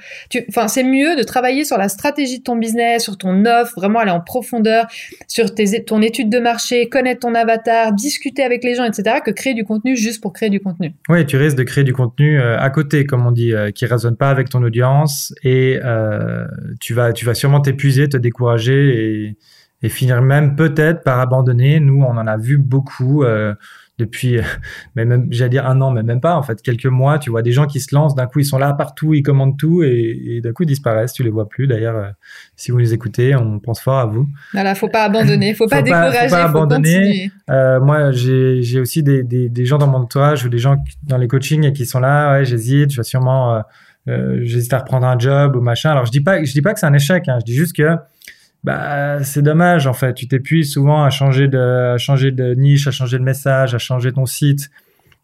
enfin 0.48 0.68
c'est 0.68 0.84
mieux 0.84 1.16
de 1.16 1.22
travailler 1.22 1.64
sur 1.64 1.76
la 1.76 1.88
stratégie 1.88 2.38
de 2.38 2.44
ton 2.44 2.56
business, 2.56 3.02
sur 3.02 3.18
ton 3.18 3.44
offre, 3.46 3.72
vraiment 3.76 3.98
aller 3.98 4.12
en 4.12 4.20
profondeur 4.20 4.86
sur 5.26 5.50
ton 5.86 6.02
étude 6.02 6.30
de 6.30 6.38
marché, 6.38 6.88
connaître 6.88 7.20
ton 7.20 7.34
avatar, 7.34 7.92
discuter 7.92 8.44
avec 8.44 8.62
les 8.62 8.76
gens 8.76 8.84
etc 8.84 9.18
que 9.24 9.30
créer 9.30 9.54
du 9.54 9.64
contenu 9.64 9.96
juste 9.96 10.22
pour 10.22 10.32
créer 10.32 10.50
du 10.50 10.60
contenu. 10.60 10.92
Oui, 11.08 11.26
tu 11.26 11.36
risques 11.36 11.56
de 11.56 11.64
créer 11.64 11.84
du 11.84 11.92
contenu 11.92 12.38
euh, 12.38 12.58
à 12.58 12.70
côté 12.70 13.06
comme 13.06 13.26
on 13.26 13.32
dit 13.32 13.52
qui 13.74 13.86
résonne 13.86 14.16
pas 14.16 14.30
avec 14.30 14.48
ton 14.48 14.62
audience 14.62 15.34
et 15.42 15.78
tu 16.80 16.94
vas 16.94 17.12
tu 17.12 17.24
vas 17.24 17.34
sûrement 17.36 17.60
t'épuiser, 17.60 18.08
te 18.08 18.16
décourager 18.16 19.24
et, 19.24 19.36
et, 19.82 19.88
finir 19.88 20.22
même 20.22 20.56
peut-être 20.56 21.04
par 21.04 21.20
abandonner. 21.20 21.80
Nous, 21.80 22.02
on 22.02 22.16
en 22.16 22.26
a 22.26 22.36
vu 22.36 22.58
beaucoup 22.58 23.22
euh, 23.22 23.54
depuis, 23.98 24.38
mais 24.94 25.04
même, 25.04 25.28
j'allais 25.30 25.50
dire 25.50 25.66
un 25.66 25.80
an, 25.80 25.90
mais 25.90 26.02
même 26.02 26.20
pas, 26.20 26.36
en 26.36 26.42
fait, 26.42 26.60
quelques 26.60 26.86
mois. 26.86 27.18
Tu 27.18 27.30
vois 27.30 27.42
des 27.42 27.52
gens 27.52 27.66
qui 27.66 27.80
se 27.80 27.94
lancent, 27.94 28.14
d'un 28.14 28.26
coup, 28.26 28.40
ils 28.40 28.44
sont 28.44 28.58
là 28.58 28.72
partout, 28.72 29.14
ils 29.14 29.22
commandent 29.22 29.58
tout 29.58 29.82
et, 29.82 30.18
et 30.26 30.40
d'un 30.40 30.52
coup, 30.52 30.64
ils 30.64 30.66
disparaissent. 30.66 31.12
Tu 31.12 31.22
les 31.22 31.30
vois 31.30 31.48
plus. 31.48 31.66
D'ailleurs, 31.66 31.96
euh, 31.96 32.10
si 32.56 32.70
vous 32.70 32.78
nous 32.78 32.92
écoutez, 32.92 33.34
on 33.36 33.58
pense 33.58 33.80
fort 33.80 33.98
à 33.98 34.06
vous. 34.06 34.28
Voilà, 34.52 34.74
faut 34.74 34.88
pas 34.88 35.04
abandonner, 35.04 35.54
faut, 35.54 35.64
faut 35.68 35.70
pas 35.70 35.82
décourager, 35.82 36.28
faut 36.28 36.34
pas 36.34 36.44
abandonner. 36.44 37.30
Euh, 37.50 37.80
moi, 37.80 38.10
j'ai 38.12 38.80
aussi 38.80 39.02
des, 39.02 39.22
des, 39.22 39.48
des, 39.48 39.64
gens 39.64 39.78
dans 39.78 39.86
mon 39.86 39.98
entourage 39.98 40.44
ou 40.44 40.48
des 40.48 40.58
gens 40.58 40.76
dans 41.04 41.16
les 41.16 41.28
coachings 41.28 41.72
qui 41.72 41.86
sont 41.86 42.00
là, 42.00 42.32
ouais, 42.32 42.44
j'hésite, 42.44 42.90
je 42.90 42.96
vais 42.96 43.04
sûrement... 43.04 43.62
Euh, 44.08 44.38
j'hésite 44.42 44.72
à 44.72 44.78
reprendre 44.78 45.06
un 45.06 45.18
job 45.18 45.56
ou 45.56 45.60
machin. 45.60 45.90
Alors 45.90 46.06
je 46.06 46.12
dis 46.12 46.20
pas, 46.20 46.42
je 46.42 46.52
dis 46.52 46.62
pas 46.62 46.74
que 46.74 46.80
c'est 46.80 46.86
un 46.86 46.94
échec. 46.94 47.28
Hein. 47.28 47.38
Je 47.40 47.44
dis 47.44 47.54
juste 47.54 47.76
que 47.76 47.96
bah 48.64 49.22
c'est 49.22 49.42
dommage 49.42 49.86
en 49.86 49.92
fait. 49.92 50.14
Tu 50.14 50.28
t'épuises 50.28 50.72
souvent 50.72 51.02
à 51.04 51.10
changer 51.10 51.48
de, 51.48 51.94
à 51.94 51.98
changer 51.98 52.30
de 52.30 52.54
niche, 52.54 52.86
à 52.86 52.90
changer 52.90 53.18
de 53.18 53.24
message, 53.24 53.74
à 53.74 53.78
changer 53.78 54.12
ton 54.12 54.26
site. 54.26 54.70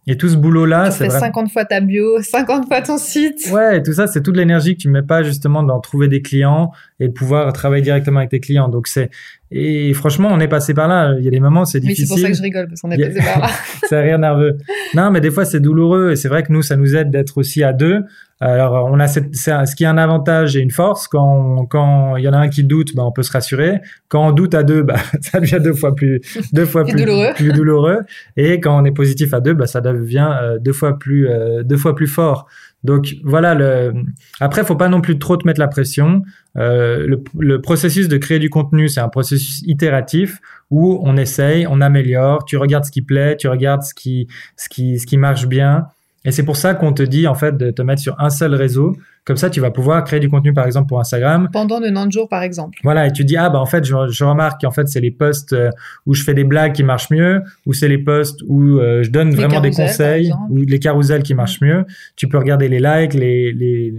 Et 0.09 0.17
tout 0.17 0.29
ce 0.29 0.37
boulot-là, 0.37 0.91
c'est. 0.91 1.05
Tu 1.05 1.11
fais 1.13 1.19
50 1.21 1.53
fois 1.53 1.65
ta 1.65 1.81
bio, 1.81 2.21
50 2.23 2.67
fois 2.67 2.83
ton 2.83 2.99
site. 2.99 3.49
Ouais, 3.53 3.79
et 3.79 3.83
tout 3.83 3.93
ça, 3.93 4.09
c'est 4.09 4.23
toute 4.23 4.37
l'énergie 4.37 4.75
que 4.75 4.83
tu 4.83 4.89
mets 4.89 5.03
pas 5.03 5.23
justement 5.23 5.63
dans 5.63 5.79
trouver 5.81 6.09
des 6.09 6.23
clients 6.23 6.73
et 7.03 7.09
de 7.09 7.13
pouvoir 7.13 7.53
travailler 7.53 7.83
directement 7.83 8.19
avec 8.19 8.31
tes 8.31 8.39
clients. 8.39 8.69
Donc 8.69 8.87
c'est, 8.87 9.11
et 9.51 9.93
franchement, 9.93 10.29
on 10.31 10.39
est 10.39 10.49
passé 10.49 10.73
par 10.73 10.87
là. 10.87 11.15
Il 11.19 11.25
y 11.25 11.29
a 11.29 11.31
des 11.31 11.41
moments, 11.41 11.65
c'est 11.65 11.81
difficile. 11.81 12.05
Oui, 12.05 12.09
c'est 12.09 12.15
pour 12.15 12.23
ça 12.23 12.31
que 12.31 12.37
je 12.37 12.43
rigole, 12.43 12.69
parce 12.69 12.81
qu'on 12.81 12.91
est 12.93 12.97
passé 12.97 13.19
par 13.19 13.41
là. 13.41 13.49
c'est 13.89 14.01
rien 14.01 14.19
nerveux. 14.19 14.57
Non, 14.95 15.11
mais 15.11 15.21
des 15.21 15.31
fois, 15.31 15.45
c'est 15.45 15.61
douloureux. 15.61 16.13
Et 16.13 16.17
c'est 16.17 16.29
vrai 16.29 16.45
que 16.45 16.53
nous, 16.53 16.63
ça 16.63 16.77
nous 16.77 16.95
aide 16.95 17.11
d'être 17.11 17.37
aussi 17.39 17.65
à 17.65 17.73
deux. 17.73 18.03
Alors, 18.41 18.89
on 18.91 18.99
a 18.99 19.09
cette, 19.09 19.35
ce 19.35 19.77
qui 19.77 19.85
est 19.85 19.89
un 19.89 19.99
avantage 19.99 20.57
et 20.57 20.61
une 20.61 20.71
force. 20.71 21.07
Quand, 21.09 21.67
quand 21.67 22.17
il 22.17 22.25
y 22.25 22.29
en 22.29 22.33
a 22.33 22.39
un 22.39 22.49
qui 22.49 22.65
doute, 22.65 22.95
bah, 22.95 23.03
on 23.05 23.13
peut 23.13 23.23
se 23.23 23.33
rassurer. 23.33 23.81
Quand 24.09 24.29
on 24.29 24.33
doute 24.33 24.55
à 24.55 24.63
deux, 24.63 24.83
bah, 24.83 24.97
ça 25.21 25.41
devient 25.41 25.61
deux 25.63 25.75
fois 25.75 25.95
plus, 25.95 26.21
deux 26.53 26.65
fois 26.65 26.85
plus, 26.87 27.01
douloureux. 27.05 27.33
plus 27.35 27.53
douloureux. 27.53 27.99
Et 28.37 28.59
quand 28.61 28.81
on 28.81 28.85
est 28.85 28.93
positif 28.93 29.35
à 29.35 29.41
deux, 29.41 29.55
bah, 29.55 29.67
ça 29.67 29.81
devient 29.81 30.31
euh, 30.41 30.59
deux 30.59 30.73
fois 30.73 30.99
plus, 30.99 31.29
euh, 31.29 31.63
deux 31.63 31.77
fois 31.77 31.95
plus 31.95 32.07
fort. 32.07 32.47
Donc 32.85 33.15
voilà. 33.25 33.55
Le... 33.55 33.93
Après, 34.41 34.65
faut 34.65 34.77
pas 34.77 34.89
non 34.89 35.01
plus 35.01 35.19
trop 35.19 35.37
te 35.37 35.47
mettre 35.47 35.61
la 35.61 35.69
pression. 35.69 36.23
Euh, 36.57 37.07
le, 37.07 37.23
le, 37.39 37.61
processus 37.61 38.09
de 38.09 38.17
créer 38.17 38.39
du 38.39 38.51
contenu, 38.51 38.89
c'est 38.89 39.01
un 39.01 39.09
processus 39.09 39.63
itératif 39.67 40.41
où 40.71 41.01
on 41.03 41.17
essaye, 41.17 41.67
on 41.67 41.81
améliore. 41.81 42.45
Tu 42.45 42.57
regardes 42.57 42.85
ce 42.85 42.91
qui 42.91 43.03
plaît, 43.03 43.37
tu 43.37 43.49
regardes 43.49 43.83
ce 43.83 43.95
qui, 43.95 44.27
ce 44.57 44.69
qui, 44.69 44.99
ce 44.99 45.07
qui 45.07 45.17
marche 45.17 45.47
bien. 45.47 45.87
Et 46.25 46.31
c'est 46.31 46.45
pour 46.45 46.57
ça 46.57 46.75
qu'on 46.75 46.93
te 46.93 47.03
dit 47.03 47.27
en 47.27 47.35
fait 47.35 47.57
de 47.57 47.71
te 47.71 47.83
mettre 47.83 48.01
sur 48.01 48.19
un 48.21 48.31
seul 48.31 48.55
réseau. 48.55 48.97
Comme 49.25 49.37
ça, 49.37 49.51
tu 49.51 49.61
vas 49.61 49.71
pouvoir 49.71 50.03
créer 50.05 50.21
du 50.21 50.29
contenu 50.29 50.53
par 50.53 50.67
exemple 50.67 50.89
pour 50.89 51.01
Instagram. 51.01 51.49
Pendant 51.53 51.81
de 51.81 51.87
90 51.87 52.13
jours 52.13 52.29
par 52.29 52.43
exemple. 52.43 52.79
Voilà, 52.83 53.07
et 53.07 53.13
tu 53.13 53.25
dis 53.25 53.37
ah 53.37 53.51
bah 53.51 53.59
en 53.59 53.67
fait 53.67 53.85
je, 53.85 53.95
je 54.09 54.25
remarque 54.25 54.61
qu'en 54.61 54.71
fait 54.71 54.89
c'est 54.89 55.01
les 55.01 55.11
posts 55.11 55.53
euh, 55.53 55.71
où 56.07 56.15
je 56.15 56.23
fais 56.23 56.35
des 56.35 56.45
blagues 56.45 56.73
qui 56.73 56.85
marchent 56.85 57.11
mieux, 57.11 57.43
ou 57.67 57.73
c'est 57.73 57.89
les 57.89 57.99
posts 57.99 58.41
où 58.47 58.79
euh, 58.79 59.03
je 59.03 59.11
donne 59.11 59.35
vraiment 59.35 59.61
des 59.61 59.71
conseils, 59.71 60.33
ou 60.51 60.59
les 60.59 60.79
carousels 60.79 61.23
qui 61.23 61.35
marchent 61.35 61.61
mieux. 61.61 61.85
Tu 62.17 62.29
peux 62.29 62.39
regarder 62.39 62.69
les 62.69 62.81
likes, 62.81 63.15
les 63.15 63.53
les 63.53 63.95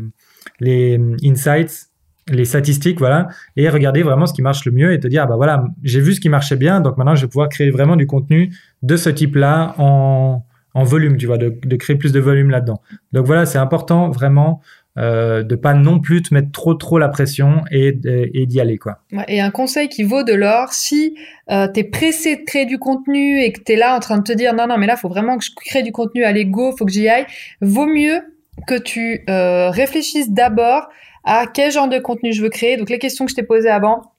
les 0.59 0.99
insights 1.25 1.89
les 2.29 2.45
statistiques, 2.45 2.99
voilà, 2.99 3.27
et 3.57 3.67
regarder 3.67 4.01
vraiment 4.01 4.25
ce 4.25 4.33
qui 4.33 4.41
marche 4.41 4.63
le 4.63 4.71
mieux 4.71 4.93
et 4.93 4.99
te 5.01 5.07
dire, 5.07 5.23
ah 5.23 5.25
bah 5.25 5.35
voilà, 5.35 5.65
j'ai 5.83 5.99
vu 5.99 6.13
ce 6.13 6.21
qui 6.21 6.29
marchait 6.29 6.55
bien, 6.55 6.79
donc 6.79 6.97
maintenant 6.97 7.15
je 7.15 7.23
vais 7.23 7.27
pouvoir 7.27 7.49
créer 7.49 7.69
vraiment 7.69 7.97
du 7.97 8.07
contenu 8.07 8.55
de 8.81 8.95
ce 8.95 9.09
type-là 9.09 9.75
en, 9.77 10.45
en 10.73 10.83
volume, 10.83 11.17
tu 11.17 11.27
vois, 11.27 11.37
de, 11.37 11.75
créer 11.75 11.95
plus 11.95 12.11
de 12.11 12.19
volume 12.19 12.49
là-dedans. 12.49 12.81
Donc 13.11 13.25
voilà, 13.25 13.45
c'est 13.45 13.57
important 13.57 14.09
vraiment 14.09 14.61
euh, 14.97 15.43
de 15.43 15.55
pas 15.55 15.73
non 15.73 15.99
plus 15.99 16.21
te 16.21 16.33
mettre 16.33 16.51
trop 16.51 16.75
trop 16.75 16.99
la 16.99 17.09
pression 17.09 17.63
et, 17.71 17.97
et 18.05 18.45
d'y 18.45 18.61
aller 18.61 18.77
quoi. 18.77 18.99
et 19.27 19.41
un 19.41 19.49
conseil 19.49 19.89
qui 19.89 20.03
vaut 20.03 20.21
de 20.21 20.33
l'or, 20.33 20.71
si 20.71 21.15
euh, 21.49 21.67
tu 21.67 21.79
es 21.79 21.83
pressé 21.83 22.35
de 22.35 22.43
créer 22.43 22.67
du 22.67 22.77
contenu 22.77 23.41
et 23.41 23.51
que 23.51 23.59
tu 23.61 23.71
es 23.71 23.75
là 23.75 23.95
en 23.95 23.99
train 23.99 24.19
de 24.19 24.23
te 24.23 24.33
dire 24.33 24.53
non 24.53 24.67
non 24.67 24.77
mais 24.77 24.85
là 24.85 24.95
faut 24.95 25.09
vraiment 25.09 25.39
que 25.39 25.45
je 25.45 25.49
crée 25.55 25.81
du 25.81 25.91
contenu, 25.91 26.23
allez 26.23 26.45
go, 26.45 26.75
faut 26.77 26.85
que 26.85 26.91
j'y 26.91 27.09
aille, 27.09 27.25
vaut 27.59 27.87
mieux 27.87 28.21
que 28.67 28.77
tu 28.77 29.23
euh, 29.29 29.71
réfléchisses 29.71 30.29
d'abord 30.29 30.89
à 31.23 31.47
quel 31.51 31.71
genre 31.71 31.87
de 31.87 31.99
contenu 31.99 32.33
je 32.33 32.43
veux 32.43 32.49
créer. 32.49 32.77
Donc 32.77 32.89
les 32.89 32.99
questions 32.99 33.25
que 33.25 33.31
je 33.31 33.35
t'ai 33.35 33.43
posées 33.43 33.69
avant, 33.69 34.13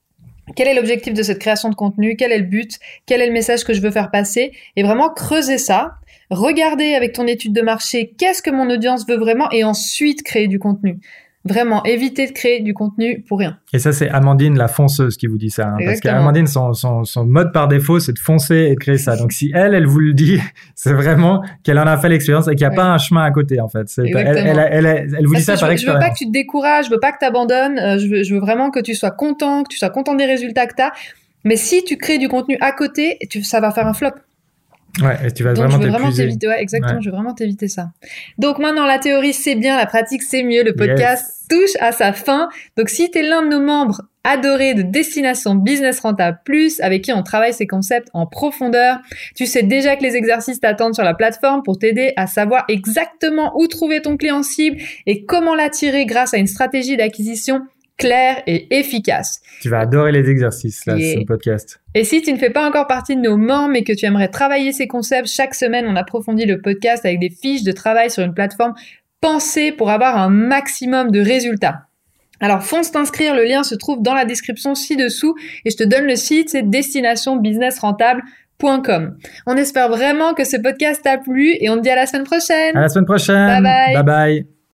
quel 0.56 0.68
est 0.68 0.74
l'objectif 0.74 1.14
de 1.14 1.22
cette 1.22 1.38
création 1.38 1.68
de 1.70 1.74
contenu? 1.74 2.16
Quel 2.16 2.32
est 2.32 2.38
le 2.38 2.44
but? 2.44 2.78
Quel 3.06 3.22
est 3.22 3.26
le 3.26 3.32
message 3.32 3.64
que 3.64 3.72
je 3.72 3.80
veux 3.80 3.90
faire 3.90 4.10
passer? 4.10 4.52
Et 4.76 4.82
vraiment 4.82 5.08
creuser 5.08 5.58
ça 5.58 5.94
Regardez 6.30 6.94
avec 6.94 7.12
ton 7.12 7.26
étude 7.26 7.52
de 7.52 7.62
marché 7.62 8.14
qu'est-ce 8.18 8.42
que 8.42 8.50
mon 8.50 8.68
audience 8.70 9.06
veut 9.06 9.16
vraiment 9.16 9.50
et 9.50 9.64
ensuite 9.64 10.22
créer 10.22 10.48
du 10.48 10.58
contenu. 10.58 10.98
Vraiment, 11.46 11.84
éviter 11.84 12.26
de 12.26 12.32
créer 12.32 12.60
du 12.60 12.72
contenu 12.72 13.22
pour 13.28 13.38
rien. 13.38 13.58
Et 13.74 13.78
ça, 13.78 13.92
c'est 13.92 14.08
Amandine, 14.08 14.56
la 14.56 14.66
fonceuse, 14.66 15.18
qui 15.18 15.26
vous 15.26 15.36
dit 15.36 15.50
ça. 15.50 15.68
Hein, 15.68 15.76
parce 15.84 16.00
qu'Amandine, 16.00 16.46
son, 16.46 16.72
son, 16.72 17.04
son, 17.04 17.26
mode 17.26 17.52
par 17.52 17.68
défaut, 17.68 18.00
c'est 18.00 18.14
de 18.14 18.18
foncer 18.18 18.68
et 18.70 18.70
de 18.70 18.80
créer 18.80 18.96
ça. 18.96 19.14
Donc, 19.16 19.32
si 19.32 19.52
elle, 19.54 19.74
elle 19.74 19.84
vous 19.84 19.98
le 19.98 20.14
dit, 20.14 20.40
c'est 20.74 20.94
vraiment 20.94 21.42
qu'elle 21.62 21.78
en 21.78 21.86
a 21.86 21.98
fait 21.98 22.08
l'expérience 22.08 22.48
et 22.48 22.52
qu'il 22.54 22.66
n'y 22.66 22.72
a 22.72 22.76
pas 22.76 22.86
un 22.86 22.96
chemin 22.96 23.24
à 23.24 23.30
côté, 23.30 23.60
en 23.60 23.68
fait. 23.68 23.86
Elle, 23.98 24.16
elle, 24.16 24.68
elle, 24.70 24.86
elle, 24.86 25.26
vous 25.26 25.34
dit 25.34 25.42
ça 25.42 25.58
par 25.58 25.70
expérience. 25.70 26.00
Je 26.00 26.06
veux 26.06 26.08
pas 26.08 26.14
que 26.14 26.18
tu 26.18 26.26
te 26.26 26.32
décourages, 26.32 26.86
je 26.86 26.90
veux 26.90 27.00
pas 27.00 27.12
que 27.12 27.18
tu 27.18 27.26
abandonnes, 27.26 27.78
euh, 27.78 27.98
je, 27.98 28.06
veux, 28.06 28.22
je 28.22 28.34
veux 28.34 28.40
vraiment 28.40 28.70
que 28.70 28.80
tu 28.80 28.94
sois 28.94 29.10
content, 29.10 29.64
que 29.64 29.68
tu 29.68 29.76
sois 29.76 29.90
content 29.90 30.14
des 30.14 30.24
résultats 30.24 30.66
que 30.66 30.74
tu 30.74 30.82
as. 30.82 30.92
Mais 31.44 31.56
si 31.56 31.84
tu 31.84 31.98
crées 31.98 32.16
du 32.16 32.28
contenu 32.28 32.56
à 32.62 32.72
côté, 32.72 33.18
tu, 33.28 33.42
ça 33.42 33.60
va 33.60 33.70
faire 33.70 33.86
un 33.86 33.92
flop. 33.92 34.12
Ouais, 35.02 35.26
et 35.26 35.32
tu 35.32 35.42
vas 35.42 35.54
Donc, 35.54 35.64
vraiment 35.64 35.78
je 35.78 35.86
veux 35.86 35.90
vraiment 35.90 36.12
t'éviter. 36.12 36.46
Ouais, 36.46 36.60
exactement. 36.60 37.00
Je 37.00 37.10
veux 37.10 37.14
vraiment 37.14 37.34
t'éviter 37.34 37.68
ça. 37.68 37.90
Donc 38.38 38.58
maintenant, 38.58 38.86
la 38.86 38.98
théorie 38.98 39.32
c'est 39.32 39.56
bien, 39.56 39.76
la 39.76 39.86
pratique 39.86 40.22
c'est 40.22 40.42
mieux. 40.42 40.62
Le 40.62 40.74
podcast 40.74 41.44
touche 41.48 41.76
à 41.80 41.92
sa 41.92 42.12
fin. 42.12 42.48
Donc 42.76 42.88
si 42.88 43.10
tu 43.10 43.18
es 43.18 43.22
l'un 43.22 43.42
de 43.42 43.48
nos 43.48 43.60
membres 43.60 44.02
adorés 44.22 44.74
de 44.74 44.82
Destination 44.82 45.54
Business 45.54 46.00
Rentable 46.00 46.38
Plus, 46.44 46.80
avec 46.80 47.02
qui 47.02 47.12
on 47.12 47.22
travaille 47.22 47.52
ces 47.52 47.66
concepts 47.66 48.08
en 48.14 48.26
profondeur, 48.26 48.98
tu 49.34 49.46
sais 49.46 49.62
déjà 49.62 49.96
que 49.96 50.02
les 50.02 50.16
exercices 50.16 50.60
t'attendent 50.60 50.94
sur 50.94 51.04
la 51.04 51.14
plateforme 51.14 51.62
pour 51.62 51.78
t'aider 51.78 52.12
à 52.16 52.26
savoir 52.26 52.64
exactement 52.68 53.52
où 53.56 53.66
trouver 53.66 54.00
ton 54.00 54.16
client 54.16 54.42
cible 54.42 54.78
et 55.06 55.24
comment 55.24 55.54
l'attirer 55.54 56.06
grâce 56.06 56.32
à 56.34 56.38
une 56.38 56.46
stratégie 56.46 56.96
d'acquisition 56.96 57.62
clair 57.96 58.42
et 58.46 58.78
efficace. 58.78 59.40
Tu 59.60 59.68
vas 59.68 59.80
adorer 59.80 60.12
les 60.12 60.28
exercices, 60.28 60.86
là, 60.86 60.96
ce 60.96 61.24
podcast. 61.24 61.80
Et 61.94 62.04
si 62.04 62.22
tu 62.22 62.32
ne 62.32 62.38
fais 62.38 62.50
pas 62.50 62.66
encore 62.66 62.86
partie 62.86 63.16
de 63.16 63.20
nos 63.20 63.36
membres, 63.36 63.70
mais 63.70 63.84
que 63.84 63.92
tu 63.92 64.06
aimerais 64.06 64.28
travailler 64.28 64.72
ces 64.72 64.86
concepts, 64.86 65.28
chaque 65.28 65.54
semaine, 65.54 65.86
on 65.88 65.96
approfondit 65.96 66.46
le 66.46 66.60
podcast 66.60 67.04
avec 67.04 67.20
des 67.20 67.30
fiches 67.30 67.62
de 67.62 67.72
travail 67.72 68.10
sur 68.10 68.22
une 68.22 68.34
plateforme 68.34 68.74
penser 69.20 69.72
pour 69.72 69.90
avoir 69.90 70.18
un 70.18 70.28
maximum 70.28 71.10
de 71.10 71.20
résultats. 71.20 71.86
Alors 72.40 72.62
fonce 72.62 72.90
t'inscrire, 72.90 73.34
le 73.34 73.44
lien 73.44 73.62
se 73.62 73.74
trouve 73.74 74.02
dans 74.02 74.12
la 74.12 74.26
description 74.26 74.74
ci-dessous 74.74 75.34
et 75.64 75.70
je 75.70 75.78
te 75.78 75.84
donne 75.84 76.04
le 76.04 76.16
site, 76.16 76.50
c'est 76.50 76.68
destinationbusinessrentable.com. 76.68 79.16
On 79.46 79.56
espère 79.56 79.88
vraiment 79.88 80.34
que 80.34 80.44
ce 80.44 80.58
podcast 80.58 81.00
t'a 81.02 81.16
plu 81.16 81.56
et 81.58 81.70
on 81.70 81.76
te 81.76 81.82
dit 81.82 81.90
à 81.90 81.96
la 81.96 82.04
semaine 82.04 82.24
prochaine. 82.24 82.76
À 82.76 82.82
la 82.82 82.90
semaine 82.90 83.06
prochaine. 83.06 83.62
Bye 83.62 83.62
bye. 83.62 83.94
Bye 83.94 84.04
bye. 84.04 84.46